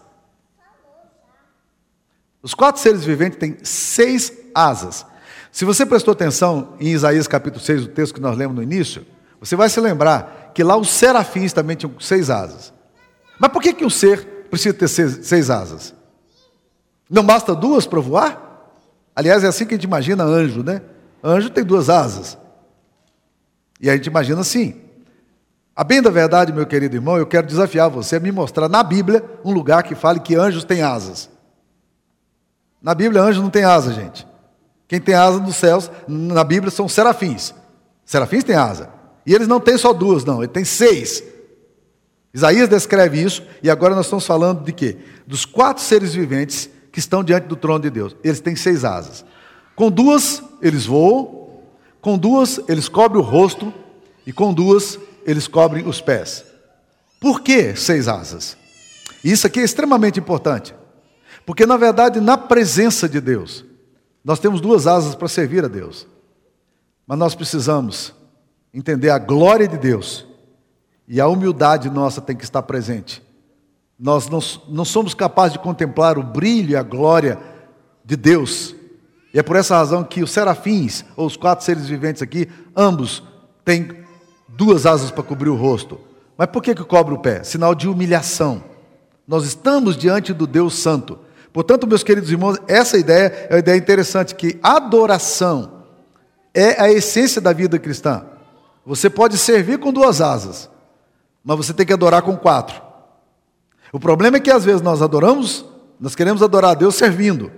Os 2.43 2.55
quatro 2.55 2.81
seres 2.81 3.05
viventes 3.05 3.39
têm 3.39 3.59
seis 3.63 4.33
asas. 4.55 5.07
Se 5.53 5.65
você 5.65 5.85
prestou 5.85 6.13
atenção 6.13 6.75
em 6.81 6.89
Isaías 6.89 7.29
capítulo 7.29 7.63
6, 7.63 7.85
o 7.85 7.89
texto 7.89 8.15
que 8.15 8.21
nós 8.21 8.37
lemos 8.37 8.57
no 8.57 8.63
início, 8.63 9.07
você 9.39 9.57
vai 9.57 9.69
se 9.69 9.81
lembrar 9.81 10.53
que 10.55 10.63
lá 10.63 10.77
os 10.77 10.91
serafins 10.91 11.53
também 11.53 11.77
tinham 11.77 11.93
seis 12.01 12.31
asas. 12.31 12.73
Mas 13.39 13.51
por 13.53 13.63
que, 13.63 13.73
que 13.73 13.85
um 13.85 13.91
ser 13.91 14.47
precisa 14.51 14.75
ter 14.75 14.89
seis, 14.89 15.27
seis 15.27 15.51
asas? 15.51 15.95
Não 17.09 17.25
basta 17.25 17.55
duas 17.55 17.87
para 17.87 18.01
voar? 18.01 18.51
Aliás, 19.15 19.43
é 19.45 19.49
assim 19.49 19.67
que 19.67 19.75
a 19.75 19.77
gente 19.77 19.85
imagina 19.85 20.25
anjo, 20.25 20.63
né? 20.63 20.83
Anjo 21.23 21.51
tem 21.51 21.65
duas 21.65 21.91
asas. 21.91 22.39
E 23.81 23.91
a 23.91 23.97
gente 23.97 24.07
imagina 24.07 24.41
assim. 24.41 24.81
A 25.75 25.85
bem 25.85 26.03
da 26.03 26.11
verdade, 26.11 26.53
meu 26.53 26.67
querido 26.67 26.97
irmão, 26.97 27.17
eu 27.17 27.27
quero 27.27 27.47
desafiar 27.47 27.89
você 27.89 28.17
a 28.17 28.21
me 28.21 28.33
mostrar 28.33 28.69
na 28.69 28.83
Bíblia 28.83 29.25
um 29.45 29.53
lugar 29.53 29.83
que 29.83 29.95
fale 29.95 30.21
que 30.21 30.35
anjos 30.35 30.65
têm 30.65 30.83
asas. 30.83 31.31
Na 32.83 32.95
Bíblia, 32.95 33.23
anjo 33.23 33.43
não 33.43 33.51
tem 33.51 33.65
asa, 33.65 33.93
gente. 33.93 34.27
Quem 34.89 35.01
tem 35.01 35.15
asa 35.15 35.39
nos 35.39 35.57
céus, 35.57 35.91
na 36.09 36.43
Bíblia, 36.43 36.71
são 36.71 36.89
serafins. 36.89 37.55
Serafins 38.05 38.43
têm 38.43 38.57
asa. 38.57 38.91
E 39.25 39.35
eles 39.35 39.47
não 39.47 39.61
têm 39.61 39.77
só 39.79 39.93
duas, 39.93 40.25
não, 40.25 40.43
ele 40.43 40.49
tem 40.49 40.65
seis. 40.65 41.23
Isaías 42.33 42.69
descreve 42.69 43.23
isso, 43.23 43.43
e 43.63 43.71
agora 43.71 43.95
nós 43.95 44.07
estamos 44.07 44.27
falando 44.27 44.65
de 44.65 44.73
quê? 44.73 44.97
Dos 45.27 45.45
quatro 45.45 45.83
seres 45.83 46.15
viventes 46.15 46.71
que 46.91 46.99
estão 46.99 47.23
diante 47.23 47.47
do 47.47 47.57
trono 47.57 47.81
de 47.81 47.91
Deus. 47.91 48.17
Eles 48.25 48.41
têm 48.41 48.57
seis 48.57 48.85
asas. 48.85 49.25
Com 49.77 49.91
duas, 49.91 50.43
eles 50.61 50.87
voam, 50.87 51.61
com 52.01 52.17
duas, 52.19 52.61
eles 52.69 52.89
cobrem 52.89 53.23
o 53.23 53.25
rosto, 53.25 53.73
e 54.27 54.33
com 54.33 54.53
duas, 54.53 54.99
eles 55.25 55.47
cobrem 55.47 55.87
os 55.87 56.01
pés. 56.01 56.45
Por 57.21 57.41
que 57.41 57.75
seis 57.77 58.09
asas? 58.09 58.57
Isso 59.23 59.47
aqui 59.47 59.61
é 59.61 59.65
extremamente 59.65 60.19
importante. 60.19 60.75
Porque, 61.45 61.67
na 61.67 61.77
verdade, 61.77 62.21
na 62.21 62.39
presença 62.39 63.09
de 63.09 63.21
Deus, 63.21 63.65
nós 64.25 64.39
temos 64.39 64.61
duas 64.61 64.87
asas 64.87 65.15
para 65.15 65.29
servir 65.29 65.65
a 65.65 65.69
Deus. 65.69 66.07
Mas 67.07 67.19
nós 67.19 67.35
precisamos 67.35 68.15
entender 68.73 69.11
a 69.11 69.19
glória 69.19 69.67
de 69.67 69.77
Deus 69.77 70.27
e 71.09 71.21
a 71.21 71.27
humildade 71.27 71.91
nossa 71.91 72.21
tem 72.21 72.37
que 72.37 72.45
estar 72.45 72.63
presente. 72.63 73.23
Nós 73.99 74.29
não, 74.29 74.39
não 74.69 74.85
somos 74.85 75.13
capazes 75.13 75.55
de 75.55 75.59
contemplar 75.59 76.17
o 76.19 76.23
brilho 76.23 76.71
e 76.71 76.77
a 76.77 76.83
glória 76.83 77.39
de 78.05 78.17
Deus. 78.17 78.75
E 79.35 79.39
é 79.39 79.43
por 79.43 79.57
essa 79.57 79.77
razão 79.77 80.05
que 80.05 80.23
os 80.23 80.31
serafins, 80.31 81.05
ou 81.17 81.27
os 81.27 81.37
quatro 81.37 81.65
seres 81.65 81.87
viventes 81.87 82.23
aqui, 82.23 82.49
ambos 82.77 83.23
têm 83.65 84.00
duas 84.61 84.85
asas 84.85 85.11
para 85.11 85.23
cobrir 85.23 85.49
o 85.49 85.57
rosto. 85.57 85.99
Mas 86.37 86.49
por 86.49 86.63
que, 86.63 86.75
que 86.75 86.85
cobre 86.85 87.15
o 87.15 87.19
pé? 87.19 87.43
Sinal 87.43 87.75
de 87.75 87.89
humilhação. 87.89 88.63
Nós 89.27 89.47
estamos 89.47 89.97
diante 89.97 90.35
do 90.35 90.47
Deus 90.47 90.75
Santo. 90.75 91.19
Portanto, 91.51 91.87
meus 91.87 92.03
queridos 92.03 92.31
irmãos, 92.31 92.59
essa 92.69 92.99
ideia 92.99 93.49
é 93.49 93.55
uma 93.55 93.59
ideia 93.59 93.79
interessante, 93.79 94.35
que 94.35 94.61
adoração 94.63 95.85
é 96.53 96.79
a 96.79 96.93
essência 96.93 97.41
da 97.41 97.55
vida 97.55 97.79
cristã. 97.79 98.27
Você 98.85 99.09
pode 99.09 99.39
servir 99.39 99.79
com 99.79 99.91
duas 99.91 100.21
asas, 100.21 100.69
mas 101.43 101.57
você 101.57 101.73
tem 101.73 101.87
que 101.87 101.93
adorar 101.95 102.21
com 102.21 102.37
quatro. 102.37 102.83
O 103.91 103.99
problema 103.99 104.37
é 104.37 104.41
que 104.41 104.51
às 104.51 104.63
vezes 104.63 104.83
nós 104.83 105.01
adoramos, 105.01 105.65
nós 105.99 106.15
queremos 106.15 106.43
adorar 106.43 106.73
a 106.73 106.75
Deus 106.75 106.97
servindo. 106.97 107.51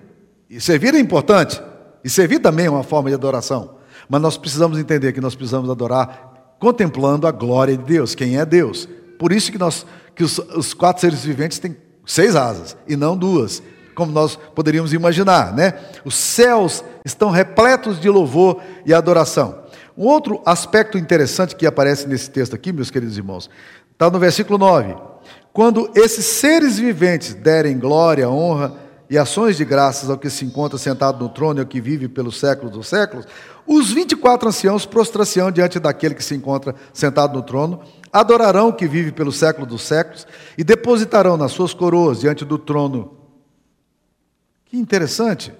E 0.48 0.60
servir 0.60 0.94
é 0.94 1.00
importante, 1.00 1.60
e 2.04 2.08
servir 2.08 2.38
também 2.38 2.66
é 2.66 2.70
uma 2.70 2.84
forma 2.84 3.08
de 3.08 3.14
adoração. 3.16 3.74
Mas 4.08 4.22
nós 4.22 4.36
precisamos 4.36 4.78
entender 4.78 5.12
que 5.12 5.20
nós 5.20 5.34
precisamos 5.34 5.68
adorar 5.68 6.31
contemplando 6.62 7.26
a 7.26 7.32
glória 7.32 7.76
de 7.76 7.82
Deus, 7.82 8.14
quem 8.14 8.38
é 8.38 8.46
Deus. 8.46 8.88
Por 9.18 9.32
isso 9.32 9.50
que, 9.50 9.58
nós, 9.58 9.84
que 10.14 10.22
os, 10.22 10.38
os 10.38 10.72
quatro 10.72 11.00
seres 11.00 11.24
viventes 11.24 11.58
têm 11.58 11.76
seis 12.06 12.36
asas 12.36 12.76
e 12.86 12.94
não 12.94 13.16
duas 13.16 13.60
como 13.96 14.12
nós 14.12 14.38
poderíamos 14.54 14.92
imaginar, 14.92 15.52
né? 15.52 15.74
Os 16.04 16.14
céus 16.14 16.84
estão 17.04 17.30
repletos 17.30 18.00
de 18.00 18.08
louvor 18.08 18.62
e 18.86 18.94
adoração. 18.94 19.58
Um 19.98 20.06
outro 20.06 20.40
aspecto 20.46 20.96
interessante 20.96 21.56
que 21.56 21.66
aparece 21.66 22.06
nesse 22.06 22.30
texto 22.30 22.54
aqui, 22.54 22.72
meus 22.72 22.92
queridos 22.92 23.18
irmãos, 23.18 23.50
está 23.90 24.08
no 24.08 24.20
versículo 24.20 24.56
9. 24.56 24.94
Quando 25.52 25.90
esses 25.96 26.24
seres 26.24 26.78
viventes 26.78 27.34
derem 27.34 27.76
glória, 27.76 28.30
honra 28.30 28.72
e 29.10 29.18
ações 29.18 29.56
de 29.56 29.64
graças 29.64 30.08
ao 30.08 30.16
que 30.16 30.30
se 30.30 30.44
encontra 30.44 30.78
sentado 30.78 31.22
no 31.22 31.28
trono 31.28 31.58
e 31.58 31.62
ao 31.62 31.66
que 31.66 31.80
vive 31.80 32.08
pelos 32.08 32.38
séculos 32.38 32.72
dos 32.72 32.86
séculos, 32.86 33.26
os 33.74 33.92
24 33.92 34.48
anciãos 34.48 34.86
prostrar-se-ão 34.86 35.50
diante 35.50 35.78
daquele 35.78 36.14
que 36.14 36.24
se 36.24 36.34
encontra 36.34 36.74
sentado 36.92 37.34
no 37.34 37.42
trono, 37.42 37.82
adorarão 38.12 38.68
o 38.68 38.72
que 38.72 38.86
vive 38.86 39.12
pelos 39.12 39.36
séculos 39.36 39.68
dos 39.68 39.82
séculos 39.82 40.26
e 40.56 40.64
depositarão 40.64 41.36
nas 41.36 41.52
suas 41.52 41.72
coroas 41.72 42.20
diante 42.20 42.44
do 42.44 42.58
trono 42.58 43.16
que 44.72 44.78
interessante. 44.78 45.52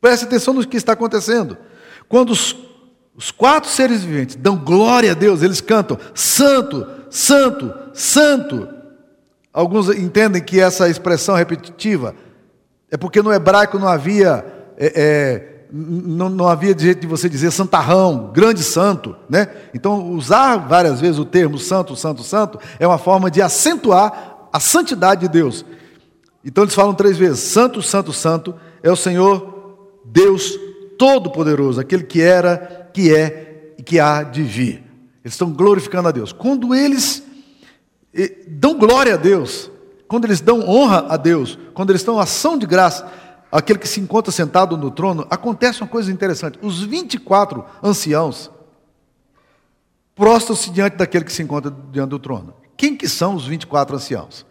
Preste 0.00 0.24
atenção 0.24 0.54
no 0.54 0.66
que 0.66 0.76
está 0.76 0.92
acontecendo. 0.92 1.58
Quando 2.08 2.30
os, 2.30 2.56
os 3.16 3.30
quatro 3.30 3.68
seres 3.68 4.04
viventes 4.04 4.36
dão 4.36 4.56
glória 4.56 5.10
a 5.10 5.14
Deus, 5.14 5.42
eles 5.42 5.60
cantam 5.60 5.98
Santo, 6.14 6.86
Santo, 7.10 7.74
Santo. 7.92 8.68
Alguns 9.52 9.88
entendem 9.88 10.42
que 10.42 10.60
essa 10.60 10.88
expressão 10.88 11.34
repetitiva 11.34 12.14
é 12.90 12.96
porque 12.96 13.20
no 13.20 13.32
hebraico 13.32 13.78
não 13.78 13.88
havia 13.88 14.44
é, 14.76 14.92
é, 14.94 15.53
não, 15.76 16.28
não, 16.28 16.46
havia 16.46 16.76
jeito 16.78 17.00
de 17.00 17.06
você 17.08 17.28
dizer 17.28 17.50
santarrão, 17.50 18.30
grande 18.32 18.62
santo, 18.62 19.16
né? 19.28 19.48
Então 19.74 20.12
usar 20.12 20.56
várias 20.56 21.00
vezes 21.00 21.18
o 21.18 21.24
termo 21.24 21.58
santo, 21.58 21.96
santo, 21.96 22.22
santo 22.22 22.60
é 22.78 22.86
uma 22.86 22.96
forma 22.96 23.28
de 23.28 23.42
acentuar 23.42 24.48
a 24.52 24.60
santidade 24.60 25.22
de 25.22 25.28
Deus. 25.28 25.64
Então 26.44 26.62
eles 26.62 26.76
falam 26.76 26.94
três 26.94 27.18
vezes: 27.18 27.40
Santo, 27.40 27.82
Santo, 27.82 28.12
Santo 28.12 28.54
é 28.84 28.90
o 28.90 28.94
Senhor 28.94 29.88
Deus 30.04 30.56
Todo-Poderoso, 30.96 31.80
aquele 31.80 32.04
que 32.04 32.22
era, 32.22 32.88
que 32.94 33.12
é 33.12 33.72
e 33.76 33.82
que 33.82 33.98
há 33.98 34.22
de 34.22 34.44
vir. 34.44 34.84
Eles 35.24 35.34
estão 35.34 35.50
glorificando 35.50 36.08
a 36.08 36.12
Deus. 36.12 36.32
Quando 36.32 36.72
eles 36.72 37.24
eh, 38.14 38.44
dão 38.46 38.78
glória 38.78 39.14
a 39.14 39.16
Deus, 39.16 39.72
quando 40.06 40.26
eles 40.26 40.40
dão 40.40 40.60
honra 40.68 41.06
a 41.08 41.16
Deus, 41.16 41.58
quando 41.72 41.90
eles 41.90 42.04
dão 42.04 42.20
ação 42.20 42.56
de 42.56 42.64
graça 42.64 43.10
àquele 43.54 43.78
que 43.78 43.86
se 43.86 44.00
encontra 44.00 44.32
sentado 44.32 44.76
no 44.76 44.90
trono, 44.90 45.24
acontece 45.30 45.80
uma 45.80 45.86
coisa 45.86 46.10
interessante. 46.10 46.58
Os 46.60 46.82
24 46.82 47.64
anciãos 47.80 48.50
prostram-se 50.12 50.70
diante 50.70 50.96
daquele 50.96 51.24
que 51.24 51.32
se 51.32 51.40
encontra 51.40 51.72
diante 51.92 52.10
do 52.10 52.18
trono. 52.18 52.52
Quem 52.76 52.96
que 52.96 53.08
são 53.08 53.36
os 53.36 53.46
24 53.46 53.94
anciãos? 53.94 54.44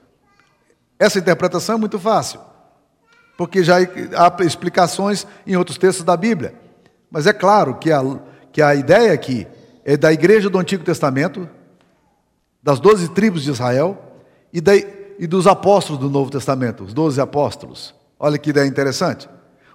Essa 0.97 1.19
interpretação 1.19 1.75
é 1.75 1.77
muito 1.77 1.99
fácil, 1.99 2.39
porque 3.37 3.61
já 3.61 3.75
há 3.75 4.43
explicações 4.45 5.27
em 5.45 5.57
outros 5.57 5.77
textos 5.77 6.05
da 6.05 6.15
Bíblia. 6.15 6.55
Mas 7.11 7.27
é 7.27 7.33
claro 7.33 7.75
que 7.75 7.91
a, 7.91 8.01
que 8.53 8.61
a 8.61 8.73
ideia 8.73 9.11
aqui 9.11 9.45
é 9.83 9.97
da 9.97 10.13
igreja 10.13 10.49
do 10.49 10.57
Antigo 10.57 10.81
Testamento, 10.85 11.49
das 12.61 12.79
doze 12.79 13.09
tribos 13.09 13.43
de 13.43 13.51
Israel 13.51 14.01
e, 14.53 14.61
da, 14.61 14.73
e 14.77 15.27
dos 15.27 15.45
apóstolos 15.45 15.99
do 15.99 16.09
Novo 16.09 16.31
Testamento, 16.31 16.85
os 16.85 16.93
doze 16.93 17.19
apóstolos. 17.19 17.93
Olha 18.23 18.37
que 18.37 18.51
ideia 18.51 18.65
interessante. 18.65 19.27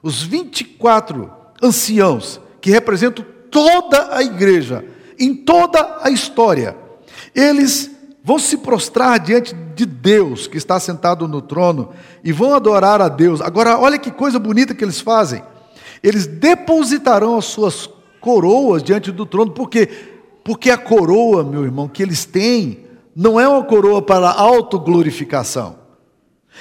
Os 0.02 0.22
24 0.22 1.30
anciãos 1.62 2.40
que 2.62 2.70
representam 2.70 3.22
toda 3.50 4.16
a 4.16 4.22
igreja, 4.22 4.87
em 5.18 5.34
toda 5.34 5.98
a 6.00 6.08
história, 6.08 6.74
eles 7.34 7.90
vão 8.24 8.38
se 8.38 8.56
prostrar 8.56 9.20
diante 9.20 9.54
de 9.54 9.84
Deus 9.84 10.46
que 10.46 10.56
está 10.56 10.80
sentado 10.80 11.28
no 11.28 11.42
trono 11.42 11.90
e 12.24 12.32
vão 12.32 12.54
adorar 12.54 13.02
a 13.02 13.11
Deus. 13.11 13.42
Agora, 13.42 13.78
olha 13.78 13.98
que 13.98 14.11
coisa 14.11 14.38
bonita 14.38 14.74
que 14.74 14.82
eles 14.82 14.98
fazem. 14.98 15.42
Eles 16.02 16.26
depositarão 16.26 17.37
as 17.37 17.44
suas 17.44 17.87
coroas 18.18 18.82
diante 18.82 19.12
do 19.12 19.26
trono, 19.26 19.50
porque 19.50 19.90
porque 20.42 20.70
a 20.70 20.78
coroa, 20.78 21.44
meu 21.44 21.64
irmão, 21.64 21.87
que 21.87 22.02
eles 22.02 22.24
têm 22.24 22.87
não 23.14 23.38
é 23.38 23.46
uma 23.46 23.62
coroa 23.62 24.00
para 24.00 24.30
autoglorificação. 24.30 25.80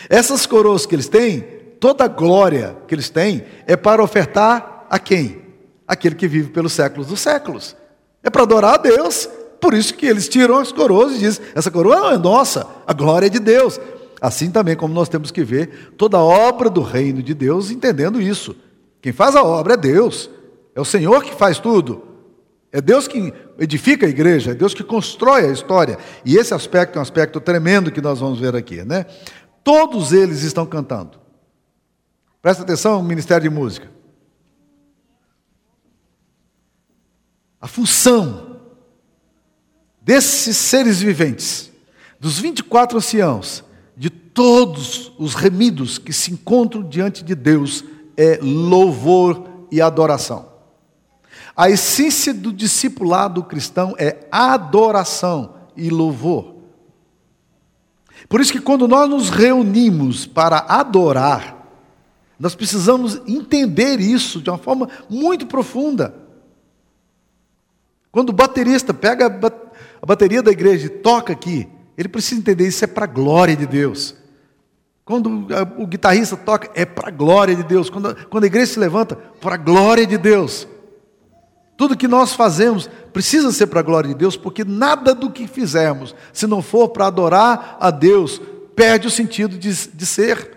Essas 0.10 0.46
coroas 0.46 0.86
que 0.86 0.94
eles 0.94 1.08
têm, 1.08 1.57
toda 1.80 2.06
a 2.06 2.08
glória 2.08 2.76
que 2.88 2.96
eles 2.96 3.10
têm 3.10 3.44
é 3.66 3.76
para 3.76 4.04
ofertar 4.04 4.86
a 4.90 5.00
quem? 5.00 5.42
Aquele 5.88 6.16
que 6.16 6.28
vive 6.28 6.50
pelos 6.50 6.74
séculos 6.74 7.08
dos 7.08 7.20
séculos. 7.20 7.76
É 8.24 8.30
para 8.30 8.44
adorar 8.44 8.76
a 8.76 8.78
Deus 8.78 9.30
por 9.60 9.74
isso 9.74 9.94
que 9.94 10.06
eles 10.06 10.30
tiram 10.30 10.58
as 10.58 10.72
coroas 10.72 11.16
e 11.16 11.20
dizem: 11.20 11.46
essa 11.56 11.72
coroa 11.72 11.98
não 11.98 12.12
é 12.12 12.18
nossa, 12.18 12.68
a 12.86 12.94
glória 12.94 13.28
é 13.28 13.30
de 13.30 13.40
Deus. 13.40 13.80
Assim 14.20 14.50
também 14.50 14.76
como 14.76 14.94
nós 14.94 15.10
temos 15.10 15.30
que 15.30 15.44
ver 15.44 15.94
toda 15.98 16.18
a 16.18 16.24
obra 16.24 16.70
do 16.70 16.82
reino 16.82 17.22
de 17.22 17.34
Deus 17.34 17.70
entendendo 17.70 18.22
isso. 18.22 18.56
Quem 19.02 19.12
faz 19.12 19.36
a 19.36 19.44
obra 19.44 19.76
é 19.76 19.78
Deus, 19.78 20.30
é 20.76 20.82
o 20.82 20.86
Senhor 20.86 21.24
que 21.24 21.36
faz 21.36 21.60
tudo. 21.60 22.04
É 22.72 22.82
Deus 22.82 23.08
que 23.08 23.34
edifica 23.60 24.06
a 24.06 24.10
igreja, 24.10 24.52
é 24.52 24.54
Deus 24.54 24.74
que 24.74 24.84
constrói 24.84 25.46
a 25.46 25.52
história. 25.52 25.98
E 26.26 26.36
esse 26.36 26.54
aspecto 26.54 26.98
é 26.98 27.00
um 27.00 27.02
aspecto 27.02 27.40
tremendo 27.40 27.92
que 27.92 28.02
nós 28.02 28.20
vamos 28.20 28.40
ver 28.40 28.56
aqui, 28.56 28.84
né? 28.84 29.06
Todos 29.64 30.12
eles 30.12 30.44
estão 30.44 30.66
cantando. 30.66 31.27
Presta 32.42 32.64
atenção, 32.64 33.02
Ministério 33.02 33.50
de 33.50 33.56
Música. 33.56 33.92
A 37.60 37.68
função 37.68 38.62
desses 40.02 40.56
seres 40.56 41.00
viventes, 41.02 41.72
dos 42.20 42.40
24 42.40 42.98
anciãos, 42.98 43.64
de 43.96 44.10
todos 44.10 45.12
os 45.18 45.34
remidos 45.34 45.98
que 45.98 46.14
se 46.14 46.32
encontram 46.32 46.88
diante 46.88 47.24
de 47.24 47.34
Deus, 47.34 47.84
é 48.16 48.40
louvor 48.42 49.50
e 49.72 49.82
adoração. 49.82 50.48
A 51.56 51.70
essência 51.70 52.34
do 52.34 52.54
discipulado 52.54 53.44
cristão 53.44 53.96
é 53.98 54.28
adoração 54.32 55.56
e 55.76 55.90
louvor. 55.90 56.56
Por 58.30 58.40
isso 58.40 58.52
que 58.52 58.62
quando 58.62 58.88
nós 58.88 59.10
nos 59.10 59.30
reunimos 59.30 60.26
para 60.26 60.60
adorar, 60.68 61.57
nós 62.40 62.56
precisamos 62.56 63.20
entender 63.28 64.00
isso 64.00 64.42
de 64.42 64.50
uma 64.50 64.58
forma 64.58 64.90
muito 65.10 65.48
profunda. 65.48 66.14
Quando 68.12 68.30
o 68.30 68.34
baterista 68.34 68.94
pega 68.94 69.26
a 70.02 70.06
bateria 70.06 70.42
da 70.42 70.52
igreja 70.52 70.86
e 70.86 70.90
toca 70.90 71.34
aqui, 71.34 71.68
ele 71.98 72.08
precisa 72.08 72.40
entender 72.40 72.68
isso 72.68 72.84
é 72.84 72.88
para 72.88 73.06
a 73.06 73.08
glória 73.08 73.56
de 73.56 73.66
Deus. 73.66 74.16
Quando 75.04 75.48
o 75.78 75.88
guitarrista 75.88 76.36
toca, 76.36 76.70
é 76.76 76.86
para 76.86 77.08
a 77.08 77.12
glória 77.12 77.56
de 77.56 77.64
Deus. 77.64 77.90
Quando, 77.90 78.14
quando 78.28 78.44
a 78.44 78.48
igreja 78.48 78.74
se 78.74 78.80
levanta, 78.80 79.16
para 79.16 79.56
a 79.56 79.58
glória 79.58 80.06
de 80.06 80.18
Deus. 80.18 80.68
Tudo 81.78 81.96
que 81.96 82.08
nós 82.08 82.34
fazemos 82.34 82.90
precisa 83.14 83.52
ser 83.52 83.68
para 83.68 83.80
a 83.80 83.84
glória 83.84 84.10
de 84.10 84.16
Deus, 84.16 84.36
porque 84.36 84.66
nada 84.66 85.14
do 85.14 85.30
que 85.30 85.48
fizermos, 85.48 86.16
se 86.34 86.46
não 86.46 86.62
for 86.62 86.90
para 86.90 87.08
adorar 87.08 87.78
a 87.80 87.90
Deus, 87.90 88.42
perde 88.76 89.08
o 89.08 89.12
sentido 89.12 89.58
de, 89.58 89.88
de 89.90 90.06
ser. 90.06 90.57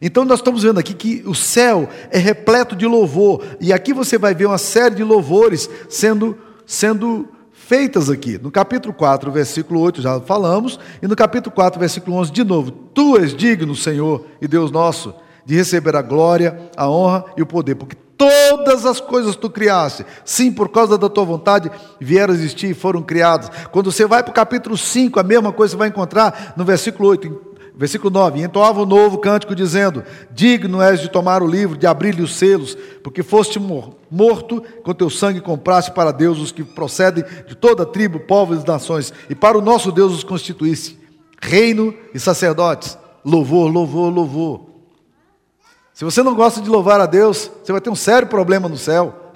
Então 0.00 0.24
nós 0.24 0.40
estamos 0.40 0.62
vendo 0.62 0.78
aqui 0.78 0.94
que 0.94 1.22
o 1.26 1.34
céu 1.34 1.88
é 2.10 2.18
repleto 2.18 2.76
de 2.76 2.86
louvor, 2.86 3.42
e 3.60 3.72
aqui 3.72 3.92
você 3.92 4.18
vai 4.18 4.34
ver 4.34 4.46
uma 4.46 4.58
série 4.58 4.96
de 4.96 5.04
louvores 5.04 5.68
sendo, 5.88 6.36
sendo 6.66 7.28
feitas 7.52 8.10
aqui. 8.10 8.38
No 8.38 8.50
capítulo 8.50 8.92
4, 8.92 9.30
versículo 9.32 9.80
8, 9.80 10.02
já 10.02 10.20
falamos, 10.20 10.78
e 11.02 11.06
no 11.08 11.16
capítulo 11.16 11.54
4, 11.54 11.80
versículo 11.80 12.16
11, 12.16 12.30
de 12.30 12.44
novo: 12.44 12.70
Tu 12.70 13.16
és 13.16 13.34
digno, 13.34 13.74
Senhor 13.74 14.26
e 14.40 14.46
Deus 14.46 14.70
nosso, 14.70 15.14
de 15.44 15.56
receber 15.56 15.96
a 15.96 16.02
glória, 16.02 16.70
a 16.76 16.88
honra 16.88 17.24
e 17.36 17.42
o 17.42 17.46
poder, 17.46 17.74
porque 17.74 17.96
todas 18.16 18.84
as 18.86 19.00
coisas 19.00 19.36
tu 19.36 19.50
criaste, 19.50 20.04
sim, 20.24 20.52
por 20.52 20.68
causa 20.68 20.96
da 20.96 21.08
tua 21.08 21.24
vontade, 21.24 21.70
vieram 22.00 22.34
existir 22.34 22.70
e 22.70 22.74
foram 22.74 23.02
criadas. 23.02 23.50
Quando 23.70 23.90
você 23.92 24.06
vai 24.06 24.22
para 24.22 24.30
o 24.30 24.34
capítulo 24.34 24.76
5, 24.76 25.18
a 25.20 25.22
mesma 25.22 25.52
coisa 25.52 25.72
você 25.72 25.78
vai 25.78 25.88
encontrar 25.88 26.54
no 26.56 26.64
versículo 26.64 27.08
8. 27.08 27.45
Versículo 27.76 28.10
9: 28.10 28.42
Entoava 28.42 28.82
um 28.82 28.86
novo 28.86 29.18
cântico, 29.18 29.54
dizendo: 29.54 30.02
Digno 30.30 30.80
és 30.80 31.00
de 31.00 31.10
tomar 31.10 31.42
o 31.42 31.46
livro, 31.46 31.76
de 31.76 31.86
abrir-lhe 31.86 32.22
os 32.22 32.34
selos, 32.34 32.74
porque 33.04 33.22
foste 33.22 33.60
morto, 33.60 34.62
com 34.82 34.94
teu 34.94 35.10
sangue 35.10 35.42
compraste 35.42 35.90
para 35.90 36.10
Deus 36.10 36.38
os 36.38 36.50
que 36.50 36.64
procedem 36.64 37.22
de 37.46 37.54
toda 37.54 37.84
tribo, 37.84 38.20
povos 38.20 38.62
e 38.62 38.66
nações, 38.66 39.12
e 39.28 39.34
para 39.34 39.58
o 39.58 39.62
nosso 39.62 39.92
Deus 39.92 40.12
os 40.14 40.24
constituísse 40.24 40.98
reino 41.40 41.94
e 42.14 42.18
sacerdotes. 42.18 42.96
Louvor, 43.22 43.70
louvor, 43.70 44.12
louvor. 44.12 44.66
Se 45.92 46.04
você 46.04 46.22
não 46.22 46.34
gosta 46.34 46.60
de 46.60 46.68
louvar 46.68 47.00
a 47.00 47.06
Deus, 47.06 47.50
você 47.62 47.72
vai 47.72 47.80
ter 47.80 47.90
um 47.90 47.96
sério 47.96 48.28
problema 48.28 48.68
no 48.68 48.76
céu. 48.76 49.32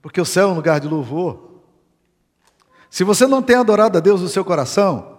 Porque 0.00 0.20
o 0.20 0.24
céu 0.24 0.48
é 0.48 0.52
um 0.52 0.56
lugar 0.56 0.80
de 0.80 0.88
louvor. 0.88 1.60
Se 2.90 3.04
você 3.04 3.26
não 3.26 3.40
tem 3.40 3.56
adorado 3.56 3.96
a 3.96 4.00
Deus 4.00 4.20
no 4.20 4.28
seu 4.28 4.44
coração, 4.44 5.11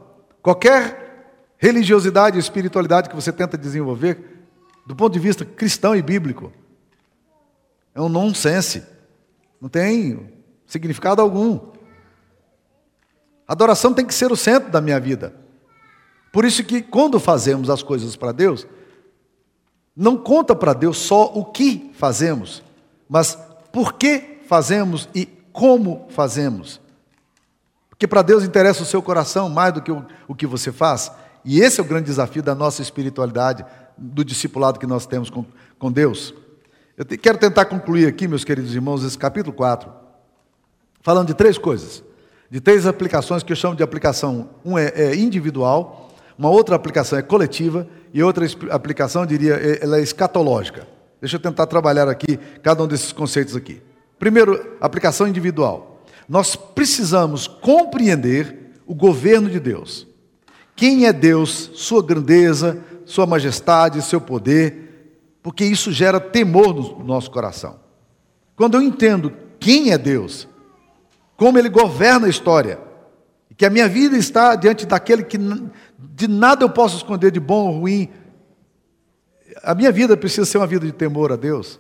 Qualquer 0.44 1.56
religiosidade 1.58 2.36
e 2.36 2.40
espiritualidade 2.40 3.10
que 3.10 3.16
você 3.16 3.32
tenta 3.32 3.58
desenvolver, 3.58 4.46
do 4.86 4.94
ponto 4.94 5.14
de 5.14 5.20
vista 5.20 5.46
cristão 5.46 5.96
e 5.96 6.02
bíblico, 6.02 6.52
é 7.96 8.02
um 8.02 8.10
nonsense. 8.10 8.84
Não 9.62 9.70
tem 9.70 10.30
significado 10.68 11.22
algum. 11.22 11.72
Adoração 13.48 13.94
tem 13.94 14.06
que 14.06 14.14
ser 14.14 14.34
o 14.34 14.36
centro 14.36 14.70
da 14.70 14.82
minha 14.82 15.00
vida. 15.00 15.34
Por 16.34 16.44
isso 16.44 16.62
que 16.64 16.82
quando 16.82 17.22
fazemos 17.22 17.70
as 17.70 17.82
coisas 17.82 18.18
para 18.18 18.34
Deus, 18.34 18.68
não 19.96 20.18
conta 20.18 20.54
para 20.54 20.74
Deus 20.74 20.98
só 20.98 21.26
o 21.26 21.46
que 21.46 21.92
fazemos, 21.94 22.62
mas 23.08 23.38
por 23.72 23.94
que 23.94 24.40
fazemos 24.46 25.08
e 25.16 25.26
como 25.54 26.08
fazemos. 26.10 26.83
Porque 27.94 28.08
para 28.08 28.24
Deus 28.24 28.44
interessa 28.44 28.82
o 28.82 28.86
seu 28.86 29.04
coração 29.04 29.48
mais 29.50 29.72
do 29.72 29.82
que 29.82 29.92
o, 29.92 30.04
o 30.28 30.34
que 30.34 30.48
você 30.48 30.72
faz. 30.72 31.12
E 31.46 31.62
esse 31.62 31.80
é 31.80 31.84
o 31.84 31.86
grande 31.86 32.06
desafio 32.06 32.42
da 32.42 32.56
nossa 32.56 32.82
espiritualidade, 32.82 33.64
do 33.96 34.26
discipulado 34.26 34.80
que 34.80 34.88
nós 34.88 35.06
temos 35.06 35.30
com, 35.30 35.46
com 35.78 35.92
Deus. 35.92 36.34
Eu 36.98 37.06
te, 37.06 37.18
quero 37.18 37.38
tentar 37.38 37.66
concluir 37.66 38.08
aqui, 38.08 38.28
meus 38.28 38.44
queridos 38.44 38.74
irmãos, 38.74 39.04
esse 39.04 39.18
capítulo 39.18 39.56
4, 39.56 39.92
falando 41.02 41.28
de 41.28 41.36
três 41.36 41.60
coisas, 41.60 42.04
de 42.50 42.60
três 42.60 42.88
aplicações 42.88 43.44
que 43.44 43.52
eu 43.52 43.56
chamo 43.56 43.76
de 43.76 43.84
aplicação. 43.84 44.50
Um 44.66 44.76
é, 44.76 44.88
é 44.96 45.16
individual, 45.16 46.10
uma 46.36 46.50
outra 46.50 46.76
aplicação 46.76 47.20
é 47.20 47.22
coletiva 47.22 47.88
e 48.12 48.24
outra 48.24 48.44
aplicação, 48.72 49.24
diria, 49.24 49.54
é, 49.54 49.84
ela 49.84 50.00
é 50.00 50.02
escatológica. 50.02 50.88
Deixa 51.22 51.36
eu 51.36 51.40
tentar 51.40 51.68
trabalhar 51.68 52.10
aqui 52.10 52.40
cada 52.64 52.84
um 52.84 52.88
desses 52.88 53.12
conceitos 53.12 53.56
aqui. 53.56 53.82
Primeiro, 54.18 54.78
aplicação 54.82 55.28
individual. 55.28 55.93
Nós 56.28 56.56
precisamos 56.56 57.48
compreender 57.48 58.74
o 58.86 58.96
governo 58.96 59.50
de 59.50 59.60
Deus. 59.60 60.08
Quem 60.76 61.06
é 61.06 61.14
Deus, 61.14 61.72
sua 61.76 62.02
grandeza, 62.02 62.84
sua 63.06 63.26
majestade, 63.26 64.02
seu 64.02 64.20
poder, 64.20 64.84
porque 65.42 65.66
isso 65.66 65.92
gera 65.92 66.20
temor 66.20 66.74
no 66.74 67.04
nosso 67.04 67.30
coração. 67.30 67.80
Quando 68.56 68.76
eu 68.76 68.82
entendo 68.82 69.34
quem 69.60 69.92
é 69.92 69.98
Deus, 69.98 70.48
como 71.36 71.58
Ele 71.58 71.70
governa 71.70 72.28
a 72.28 72.30
história, 72.30 72.80
que 73.56 73.66
a 73.66 73.70
minha 73.70 73.88
vida 73.88 74.18
está 74.18 74.56
diante 74.56 74.86
daquele 74.86 75.24
que 75.24 75.38
de 75.38 76.28
nada 76.28 76.64
eu 76.64 76.70
posso 76.70 76.98
esconder 76.98 77.32
de 77.32 77.40
bom 77.40 77.68
ou 77.68 77.80
ruim, 77.82 78.10
a 79.62 79.76
minha 79.76 79.92
vida 79.92 80.18
precisa 80.18 80.46
ser 80.46 80.58
uma 80.58 80.68
vida 80.68 80.86
de 80.86 80.92
temor 80.92 81.32
a 81.32 81.36
Deus. 81.36 81.80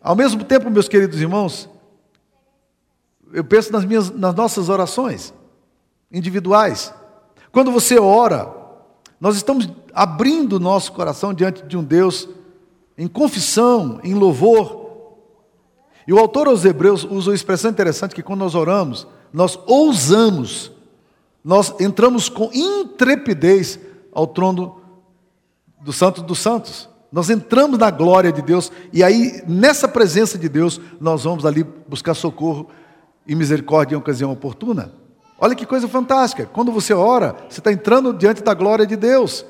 Ao 0.00 0.16
mesmo 0.16 0.44
tempo, 0.44 0.70
meus 0.70 0.88
queridos 0.88 1.20
irmãos, 1.20 1.68
eu 3.36 3.44
penso 3.44 3.70
nas, 3.70 3.84
minhas, 3.84 4.10
nas 4.10 4.34
nossas 4.34 4.70
orações 4.70 5.34
individuais. 6.10 6.90
Quando 7.52 7.70
você 7.70 7.98
ora, 7.98 8.50
nós 9.20 9.36
estamos 9.36 9.68
abrindo 9.92 10.58
nosso 10.58 10.90
coração 10.92 11.34
diante 11.34 11.62
de 11.62 11.76
um 11.76 11.84
Deus 11.84 12.26
em 12.96 13.06
confissão, 13.06 14.00
em 14.02 14.14
louvor. 14.14 14.86
E 16.08 16.14
o 16.14 16.18
autor 16.18 16.48
aos 16.48 16.64
Hebreus 16.64 17.04
usa 17.04 17.28
uma 17.28 17.34
expressão 17.34 17.70
interessante 17.70 18.14
que 18.14 18.22
quando 18.22 18.38
nós 18.38 18.54
oramos, 18.54 19.06
nós 19.30 19.58
ousamos, 19.66 20.72
nós 21.44 21.74
entramos 21.78 22.30
com 22.30 22.50
intrepidez 22.54 23.78
ao 24.14 24.26
trono 24.26 24.80
do 25.82 25.92
Santo 25.92 26.22
dos 26.22 26.38
Santos. 26.38 26.88
Nós 27.12 27.28
entramos 27.28 27.78
na 27.78 27.90
glória 27.90 28.32
de 28.32 28.40
Deus 28.40 28.72
e 28.94 29.04
aí, 29.04 29.42
nessa 29.46 29.86
presença 29.86 30.38
de 30.38 30.48
Deus, 30.48 30.80
nós 30.98 31.24
vamos 31.24 31.44
ali 31.44 31.62
buscar 31.62 32.14
socorro 32.14 32.70
e 33.26 33.34
misericórdia 33.34 33.94
em 33.94 33.98
ocasião 33.98 34.30
oportuna. 34.32 34.92
Olha 35.38 35.54
que 35.54 35.66
coisa 35.66 35.86
fantástica. 35.86 36.46
Quando 36.46 36.72
você 36.72 36.94
ora, 36.94 37.36
você 37.48 37.60
está 37.60 37.72
entrando 37.72 38.12
diante 38.12 38.42
da 38.42 38.54
glória 38.54 38.86
de 38.86 38.96
Deus. 38.96 39.44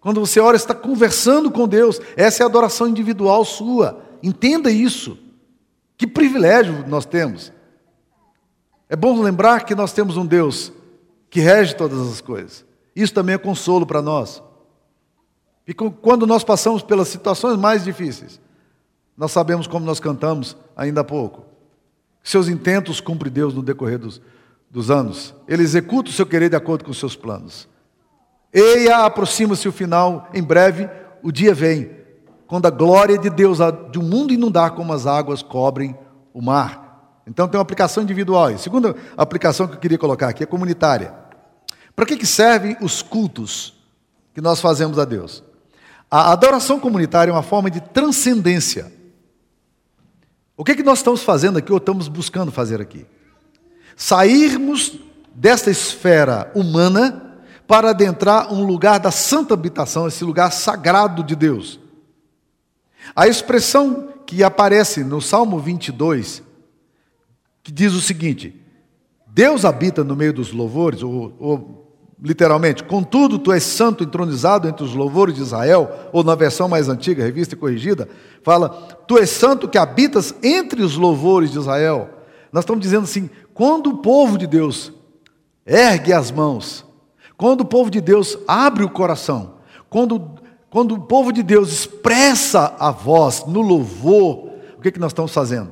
Quando 0.00 0.20
você 0.20 0.40
ora, 0.40 0.58
você 0.58 0.64
está 0.64 0.74
conversando 0.74 1.50
com 1.50 1.68
Deus. 1.68 2.00
Essa 2.16 2.42
é 2.42 2.44
a 2.44 2.46
adoração 2.46 2.88
individual 2.88 3.44
sua. 3.44 4.02
Entenda 4.22 4.70
isso. 4.70 5.18
Que 5.96 6.06
privilégio 6.06 6.84
nós 6.86 7.04
temos. 7.04 7.52
É 8.88 8.96
bom 8.96 9.20
lembrar 9.20 9.64
que 9.64 9.74
nós 9.74 9.92
temos 9.92 10.16
um 10.16 10.26
Deus 10.26 10.72
que 11.30 11.40
rege 11.40 11.74
todas 11.74 11.98
as 12.00 12.20
coisas. 12.20 12.64
Isso 12.94 13.12
também 13.12 13.34
é 13.34 13.38
consolo 13.38 13.86
para 13.86 14.00
nós. 14.00 14.42
E 15.66 15.72
quando 15.72 16.26
nós 16.26 16.44
passamos 16.44 16.82
pelas 16.82 17.08
situações 17.08 17.58
mais 17.58 17.84
difíceis, 17.84 18.40
nós 19.16 19.32
sabemos 19.32 19.66
como 19.66 19.86
nós 19.86 19.98
cantamos 19.98 20.56
ainda 20.76 21.00
há 21.00 21.04
pouco. 21.04 21.43
Seus 22.24 22.48
intentos 22.48 23.02
cumpre 23.02 23.28
Deus 23.28 23.52
no 23.52 23.62
decorrer 23.62 23.98
dos, 23.98 24.20
dos 24.70 24.90
anos. 24.90 25.34
Ele 25.46 25.62
executa 25.62 26.08
o 26.08 26.12
seu 26.12 26.24
querer 26.24 26.48
de 26.48 26.56
acordo 26.56 26.82
com 26.82 26.90
os 26.90 26.98
seus 26.98 27.14
planos. 27.14 27.68
Eia, 28.50 29.04
aproxima-se 29.04 29.68
o 29.68 29.72
final, 29.72 30.28
em 30.32 30.42
breve 30.42 30.88
o 31.22 31.30
dia 31.30 31.52
vem, 31.54 31.90
quando 32.46 32.66
a 32.66 32.70
glória 32.70 33.18
de 33.18 33.28
Deus 33.28 33.58
de 33.90 33.98
um 33.98 34.02
mundo 34.02 34.32
inundar 34.32 34.72
como 34.72 34.92
as 34.92 35.06
águas 35.06 35.42
cobrem 35.42 35.96
o 36.32 36.40
mar. 36.40 37.20
Então 37.26 37.46
tem 37.46 37.58
uma 37.58 37.62
aplicação 37.62 38.02
individual. 38.02 38.46
A 38.46 38.58
segunda 38.58 38.94
aplicação 39.16 39.66
que 39.66 39.74
eu 39.74 39.80
queria 39.80 39.98
colocar 39.98 40.28
aqui 40.28 40.42
é 40.42 40.46
comunitária. 40.46 41.14
Para 41.94 42.06
que, 42.06 42.16
que 42.16 42.26
servem 42.26 42.76
os 42.80 43.02
cultos 43.02 43.74
que 44.32 44.40
nós 44.40 44.60
fazemos 44.60 44.98
a 44.98 45.04
Deus? 45.04 45.42
A 46.10 46.32
adoração 46.32 46.80
comunitária 46.80 47.30
é 47.30 47.34
uma 47.34 47.42
forma 47.42 47.70
de 47.70 47.80
transcendência. 47.80 48.92
O 50.56 50.64
que, 50.64 50.72
é 50.72 50.74
que 50.74 50.82
nós 50.82 50.98
estamos 50.98 51.22
fazendo 51.22 51.58
aqui, 51.58 51.72
ou 51.72 51.78
estamos 51.78 52.08
buscando 52.08 52.52
fazer 52.52 52.80
aqui? 52.80 53.06
Sairmos 53.96 54.98
desta 55.34 55.70
esfera 55.70 56.50
humana 56.54 57.42
para 57.66 57.90
adentrar 57.90 58.52
um 58.52 58.64
lugar 58.64 59.00
da 59.00 59.10
santa 59.10 59.54
habitação, 59.54 60.06
esse 60.06 60.22
lugar 60.22 60.52
sagrado 60.52 61.24
de 61.24 61.34
Deus. 61.34 61.80
A 63.14 63.26
expressão 63.26 64.12
que 64.26 64.42
aparece 64.44 65.02
no 65.02 65.20
Salmo 65.20 65.58
22, 65.58 66.42
que 67.62 67.72
diz 67.72 67.92
o 67.92 68.00
seguinte: 68.00 68.60
Deus 69.26 69.64
habita 69.64 70.04
no 70.04 70.14
meio 70.14 70.32
dos 70.32 70.52
louvores, 70.52 71.02
ou, 71.02 71.34
ou 71.38 71.83
literalmente, 72.24 72.82
contudo, 72.82 73.38
tu 73.38 73.52
és 73.52 73.62
santo 73.62 74.02
entronizado 74.02 74.66
entre 74.66 74.82
os 74.82 74.94
louvores 74.94 75.34
de 75.34 75.42
Israel, 75.42 76.08
ou 76.12 76.24
na 76.24 76.34
versão 76.34 76.68
mais 76.68 76.88
antiga, 76.88 77.22
revista 77.22 77.54
e 77.54 77.58
corrigida, 77.58 78.08
fala, 78.42 78.70
tu 79.06 79.18
és 79.18 79.28
santo 79.28 79.68
que 79.68 79.76
habitas 79.76 80.34
entre 80.42 80.82
os 80.82 80.96
louvores 80.96 81.52
de 81.52 81.58
Israel. 81.58 82.08
Nós 82.50 82.64
estamos 82.64 82.80
dizendo 82.80 83.04
assim, 83.04 83.28
quando 83.52 83.90
o 83.90 83.98
povo 83.98 84.38
de 84.38 84.46
Deus 84.46 84.90
ergue 85.66 86.12
as 86.12 86.30
mãos, 86.30 86.84
quando 87.36 87.60
o 87.60 87.66
povo 87.66 87.90
de 87.90 88.00
Deus 88.00 88.38
abre 88.48 88.82
o 88.82 88.90
coração, 88.90 89.56
quando, 89.90 90.30
quando 90.70 90.94
o 90.94 91.00
povo 91.02 91.32
de 91.32 91.42
Deus 91.42 91.70
expressa 91.70 92.74
a 92.78 92.90
voz 92.90 93.44
no 93.46 93.60
louvor, 93.60 94.54
que, 94.84 94.92
que 94.92 95.00
nós 95.00 95.12
estamos 95.12 95.32
fazendo? 95.32 95.70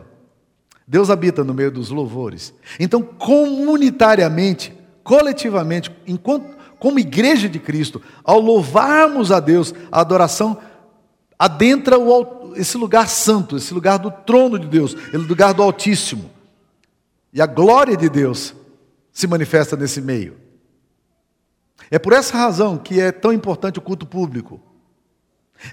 Deus 0.88 1.11
habita 1.11 1.45
no 1.45 1.53
meio 1.53 1.71
dos 1.71 1.91
louvores. 1.91 2.55
Então, 2.81 3.03
comunitariamente, 3.03 4.75
coletivamente, 5.03 5.91
enquanto, 6.07 6.57
como 6.79 6.99
igreja 6.99 7.49
de 7.49 7.59
Cristo, 7.59 8.03
ao 8.25 8.41
louvarmos 8.41 9.31
a 9.31 9.41
Deus, 9.41 9.75
a 9.91 10.01
adoração 10.01 10.59
adentra 11.38 11.99
o, 11.99 12.55
esse 12.57 12.77
lugar 12.77 13.09
santo, 13.09 13.57
esse 13.57 13.75
lugar 13.75 13.99
do 13.99 14.11
trono 14.11 14.59
de 14.59 14.67
Deus, 14.67 14.95
esse 14.95 15.17
lugar 15.17 15.53
do 15.53 15.62
Altíssimo. 15.62 16.31
E 17.33 17.41
a 17.41 17.47
glória 17.47 17.97
de 17.97 18.09
Deus 18.09 18.55
se 19.12 19.27
manifesta 19.27 19.77
nesse 19.77 20.01
meio. 20.01 20.37
É 21.91 21.99
por 21.99 22.12
essa 22.12 22.37
razão 22.37 22.79
que 22.79 23.01
é 23.01 23.11
tão 23.11 23.33
importante 23.33 23.79
o 23.79 23.83
culto 23.83 24.07
público. 24.07 24.61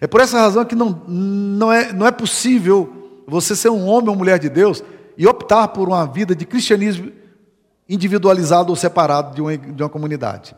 É 0.02 0.08
por 0.08 0.22
essa 0.22 0.40
razão 0.40 0.66
que 0.66 0.76
não, 0.76 1.04
não, 1.08 1.72
é, 1.72 1.94
não 1.94 2.06
é 2.06 2.12
possível 2.12 3.24
você 3.28 3.56
ser 3.56 3.70
um 3.70 3.86
homem 3.88 4.10
ou 4.10 4.16
mulher 4.16 4.40
de 4.40 4.50
Deus 4.50 4.84
e 5.18 5.28
optar 5.28 5.68
por 5.70 5.88
uma 5.88 6.06
vida 6.06 6.36
de 6.36 6.46
cristianismo 6.46 7.12
individualizado 7.90 8.70
ou 8.70 8.76
separado 8.76 9.34
de 9.34 9.42
uma, 9.42 9.58
de 9.58 9.82
uma 9.82 9.90
comunidade. 9.90 10.56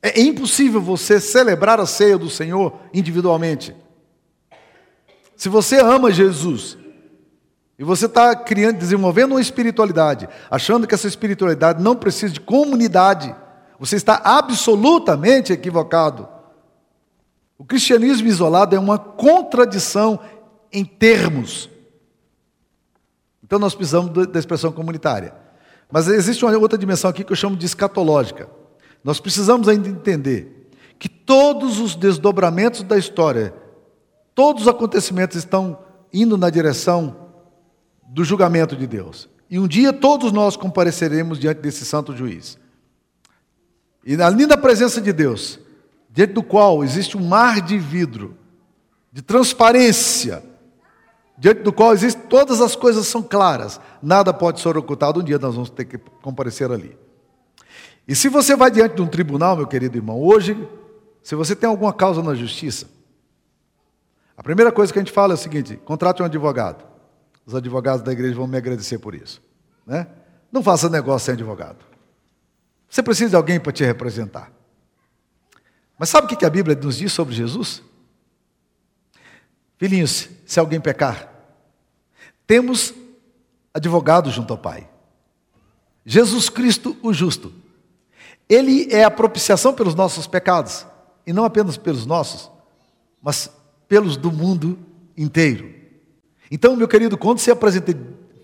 É 0.00 0.20
impossível 0.20 0.80
você 0.80 1.18
celebrar 1.18 1.80
a 1.80 1.86
ceia 1.86 2.16
do 2.16 2.30
Senhor 2.30 2.78
individualmente. 2.94 3.74
Se 5.34 5.48
você 5.48 5.80
ama 5.80 6.12
Jesus 6.12 6.78
e 7.76 7.82
você 7.82 8.06
está 8.06 8.34
criando, 8.36 8.78
desenvolvendo 8.78 9.32
uma 9.32 9.40
espiritualidade, 9.40 10.28
achando 10.48 10.86
que 10.86 10.94
essa 10.94 11.08
espiritualidade 11.08 11.82
não 11.82 11.96
precisa 11.96 12.32
de 12.32 12.40
comunidade, 12.40 13.34
você 13.78 13.96
está 13.96 14.20
absolutamente 14.24 15.52
equivocado. 15.52 16.28
O 17.58 17.64
cristianismo 17.64 18.28
isolado 18.28 18.76
é 18.76 18.78
uma 18.78 18.98
contradição 18.98 20.20
em 20.72 20.84
termos. 20.84 21.68
Então 23.42 23.58
nós 23.58 23.74
precisamos 23.74 24.28
da 24.28 24.38
expressão 24.38 24.70
comunitária. 24.70 25.45
Mas 25.90 26.08
existe 26.08 26.44
uma 26.44 26.56
outra 26.58 26.78
dimensão 26.78 27.08
aqui 27.08 27.22
que 27.22 27.32
eu 27.32 27.36
chamo 27.36 27.56
de 27.56 27.66
escatológica. 27.66 28.48
Nós 29.04 29.20
precisamos 29.20 29.68
ainda 29.68 29.88
entender 29.88 30.68
que 30.98 31.08
todos 31.08 31.78
os 31.78 31.94
desdobramentos 31.94 32.82
da 32.82 32.98
história, 32.98 33.54
todos 34.34 34.62
os 34.62 34.68
acontecimentos 34.68 35.36
estão 35.36 35.78
indo 36.12 36.36
na 36.36 36.50
direção 36.50 37.16
do 38.08 38.24
julgamento 38.24 38.74
de 38.74 38.86
Deus. 38.86 39.28
E 39.48 39.58
um 39.58 39.68
dia 39.68 39.92
todos 39.92 40.32
nós 40.32 40.56
compareceremos 40.56 41.38
diante 41.38 41.60
desse 41.60 41.84
santo 41.84 42.16
juiz. 42.16 42.58
E 44.04 44.16
na 44.16 44.56
presença 44.56 45.00
de 45.00 45.12
Deus, 45.12 45.58
diante 46.10 46.32
do 46.32 46.42
qual 46.42 46.82
existe 46.82 47.16
um 47.16 47.26
mar 47.26 47.60
de 47.60 47.78
vidro, 47.78 48.36
de 49.12 49.22
transparência, 49.22 50.42
diante 51.38 51.62
do 51.62 51.72
qual 51.72 51.92
existe, 51.92 52.20
todas 52.22 52.60
as 52.60 52.74
coisas 52.74 53.06
são 53.06 53.22
claras, 53.22 53.80
nada 54.02 54.32
pode 54.32 54.60
ser 54.60 54.76
ocultado, 54.76 55.20
um 55.20 55.24
dia 55.24 55.38
nós 55.38 55.54
vamos 55.54 55.70
ter 55.70 55.84
que 55.84 55.98
comparecer 56.22 56.70
ali. 56.70 56.96
E 58.08 58.14
se 58.14 58.28
você 58.28 58.54
vai 58.54 58.70
diante 58.70 58.96
de 58.96 59.02
um 59.02 59.06
tribunal, 59.06 59.56
meu 59.56 59.66
querido 59.66 59.96
irmão, 59.96 60.20
hoje, 60.20 60.56
se 61.22 61.34
você 61.34 61.56
tem 61.56 61.68
alguma 61.68 61.92
causa 61.92 62.22
na 62.22 62.34
justiça, 62.34 62.88
a 64.36 64.42
primeira 64.42 64.70
coisa 64.70 64.92
que 64.92 64.98
a 64.98 65.02
gente 65.02 65.12
fala 65.12 65.32
é 65.32 65.34
o 65.34 65.38
seguinte: 65.38 65.76
contrate 65.84 66.22
um 66.22 66.24
advogado. 66.24 66.84
Os 67.44 67.54
advogados 67.54 68.02
da 68.02 68.12
igreja 68.12 68.34
vão 68.34 68.46
me 68.46 68.56
agradecer 68.56 68.98
por 68.98 69.14
isso. 69.14 69.40
Né? 69.86 70.06
Não 70.50 70.62
faça 70.62 70.88
negócio 70.88 71.26
sem 71.26 71.34
advogado. 71.34 71.78
Você 72.88 73.02
precisa 73.02 73.30
de 73.30 73.36
alguém 73.36 73.58
para 73.58 73.72
te 73.72 73.84
representar. 73.84 74.52
Mas 75.98 76.08
sabe 76.08 76.26
o 76.26 76.36
que 76.36 76.44
a 76.44 76.50
Bíblia 76.50 76.76
nos 76.76 76.96
diz 76.96 77.12
sobre 77.12 77.34
Jesus? 77.34 77.82
Filhinhos, 79.78 80.28
se 80.44 80.58
alguém 80.58 80.80
pecar, 80.80 81.32
temos 82.46 82.94
advogado 83.74 84.30
junto 84.30 84.52
ao 84.52 84.58
Pai. 84.58 84.88
Jesus 86.04 86.48
Cristo, 86.48 86.96
o 87.02 87.12
justo. 87.12 87.52
Ele 88.48 88.88
é 88.92 89.04
a 89.04 89.10
propiciação 89.10 89.74
pelos 89.74 89.94
nossos 89.94 90.26
pecados, 90.26 90.86
e 91.26 91.32
não 91.32 91.44
apenas 91.44 91.76
pelos 91.76 92.06
nossos, 92.06 92.50
mas 93.20 93.50
pelos 93.88 94.16
do 94.16 94.30
mundo 94.30 94.78
inteiro. 95.16 95.74
Então, 96.50 96.76
meu 96.76 96.86
querido, 96.86 97.18
quando 97.18 97.38
você 97.38 97.52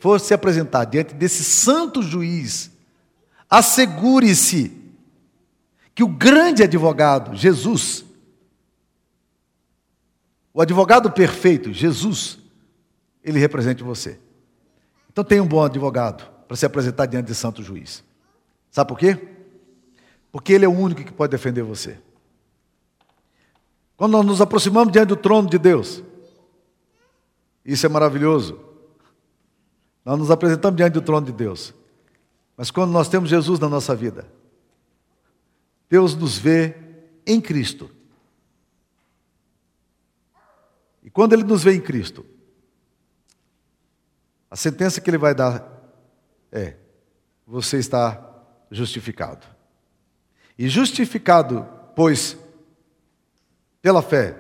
for 0.01 0.19
se 0.19 0.35
apresentar 0.35 0.85
diante 0.85 1.15
desse 1.15 1.45
santo 1.45 2.03
juiz, 2.03 2.71
assegure-se 3.49 4.73
que 5.95 6.03
o 6.03 6.09
grande 6.09 6.65
advogado, 6.65 7.37
Jesus, 7.37 8.05
o 10.55 10.61
advogado 10.61 11.11
perfeito, 11.11 11.73
Jesus, 11.73 12.39
ele 13.23 13.39
represente 13.39 13.83
você. 13.83 14.19
Então 15.11 15.25
tenha 15.25 15.43
um 15.43 15.47
bom 15.47 15.63
advogado 15.63 16.31
para 16.47 16.57
se 16.57 16.67
apresentar 16.67 17.07
diante 17.07 17.27
de 17.27 17.35
santo 17.35 17.63
juiz. 17.63 18.05
Sabe 18.71 18.89
por 18.89 18.99
quê? 18.99 19.19
Porque 20.31 20.53
ele 20.53 20.65
é 20.65 20.69
o 20.69 20.73
único 20.73 21.05
que 21.05 21.13
pode 21.13 21.31
defender 21.31 21.63
você. 21.63 21.99
Quando 23.97 24.13
nós 24.13 24.27
nos 24.27 24.41
aproximamos 24.41 24.93
diante 24.93 25.09
do 25.09 25.17
trono 25.17 25.49
de 25.49 25.59
Deus, 25.59 26.03
isso 27.65 27.87
é 27.87 27.89
maravilhoso. 27.89 28.59
Nós 30.05 30.19
nos 30.19 30.31
apresentamos 30.31 30.77
diante 30.77 30.95
do 30.95 31.03
trono 31.03 31.27
de 31.27 31.33
Deus. 31.33 31.73
Mas 32.57 32.71
quando 32.71 32.91
nós 32.91 33.09
temos 33.09 33.31
Jesus 33.31 33.61
na 33.61 33.69
nossa 33.69 33.95
vida, 33.95 34.27
Deus 35.89 36.15
nos 36.15 36.37
vê 36.37 36.75
em 37.27 37.41
Cristo. 37.41 37.91
E 41.03 41.11
quando 41.11 41.33
Ele 41.33 41.45
nos 41.45 41.65
vê 41.65 41.75
em 41.75 41.81
Cristo, 41.81 42.25
a 44.51 44.57
sentença 44.57 45.01
que 45.01 45.11
Ele 45.11 45.19
vai 45.19 45.35
dar 45.35 45.67
é: 46.51 46.77
você 47.47 47.79
está 47.79 48.31
justificado. 48.71 49.47
E 50.59 50.69
justificado, 50.69 51.67
pois, 51.97 52.37
pela 53.81 54.03
fé, 54.03 54.39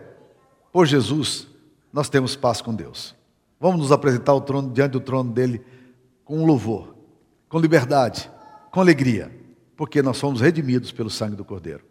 por 0.70 0.86
Jesus, 0.86 1.48
nós 1.92 2.08
temos 2.08 2.36
paz 2.36 2.60
com 2.60 2.74
Deus. 2.74 3.14
Vamos 3.58 3.80
nos 3.80 3.92
apresentar 3.92 4.38
trono, 4.40 4.72
diante 4.72 4.92
do 4.92 5.00
trono 5.00 5.32
dele 5.32 5.64
com 6.24 6.44
louvor, 6.44 6.94
com 7.48 7.58
liberdade, 7.58 8.30
com 8.70 8.80
alegria, 8.80 9.30
porque 9.76 10.02
nós 10.02 10.16
somos 10.16 10.40
redimidos 10.40 10.92
pelo 10.92 11.10
sangue 11.10 11.36
do 11.36 11.44
Cordeiro. 11.44 11.84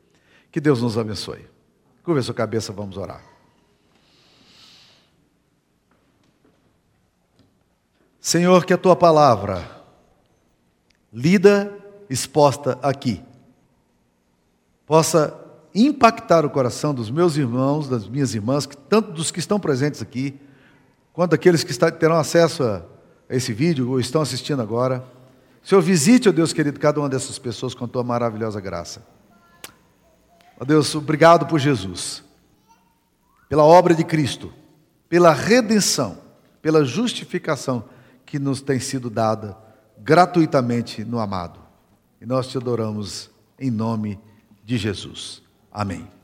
Que 0.51 0.59
Deus 0.59 0.81
nos 0.81 0.97
abençoe. 0.97 1.47
Curva 2.03 2.21
sua 2.21 2.33
cabeça, 2.33 2.73
vamos 2.73 2.97
orar. 2.97 3.30
Senhor, 8.21 8.65
que 8.65 8.71
a 8.71 8.77
tua 8.77 8.95
palavra, 8.95 9.67
lida, 11.11 11.75
exposta 12.07 12.77
aqui, 12.83 13.19
possa 14.85 15.35
impactar 15.73 16.45
o 16.45 16.49
coração 16.49 16.93
dos 16.93 17.09
meus 17.09 17.35
irmãos, 17.35 17.89
das 17.89 18.07
minhas 18.07 18.35
irmãs, 18.35 18.69
tanto 18.87 19.11
dos 19.11 19.31
que 19.31 19.39
estão 19.39 19.59
presentes 19.59 20.03
aqui, 20.03 20.39
quanto 21.11 21.31
daqueles 21.31 21.63
que 21.63 21.73
terão 21.93 22.15
acesso 22.15 22.63
a 22.63 22.83
esse 23.27 23.53
vídeo 23.53 23.89
ou 23.89 23.99
estão 23.99 24.21
assistindo 24.21 24.61
agora. 24.61 25.03
Senhor, 25.63 25.81
visite, 25.81 26.29
ó 26.29 26.31
Deus 26.31 26.53
querido, 26.53 26.79
cada 26.79 26.99
uma 26.99 27.09
dessas 27.09 27.39
pessoas 27.39 27.73
com 27.73 27.85
a 27.85 27.87
tua 27.87 28.03
maravilhosa 28.03 28.61
graça. 28.61 29.03
Ó 30.59 30.63
Deus, 30.63 30.93
obrigado 30.93 31.47
por 31.47 31.57
Jesus, 31.57 32.23
pela 33.49 33.63
obra 33.63 33.95
de 33.95 34.03
Cristo, 34.03 34.53
pela 35.09 35.33
redenção, 35.33 36.19
pela 36.61 36.85
justificação 36.85 37.83
que 38.31 38.39
nos 38.39 38.61
tem 38.61 38.79
sido 38.79 39.09
dada 39.09 39.57
gratuitamente 39.97 41.03
no 41.03 41.19
amado. 41.19 41.59
E 42.21 42.25
nós 42.25 42.47
te 42.47 42.57
adoramos 42.57 43.29
em 43.59 43.69
nome 43.69 44.17
de 44.63 44.77
Jesus. 44.77 45.43
Amém. 45.69 46.20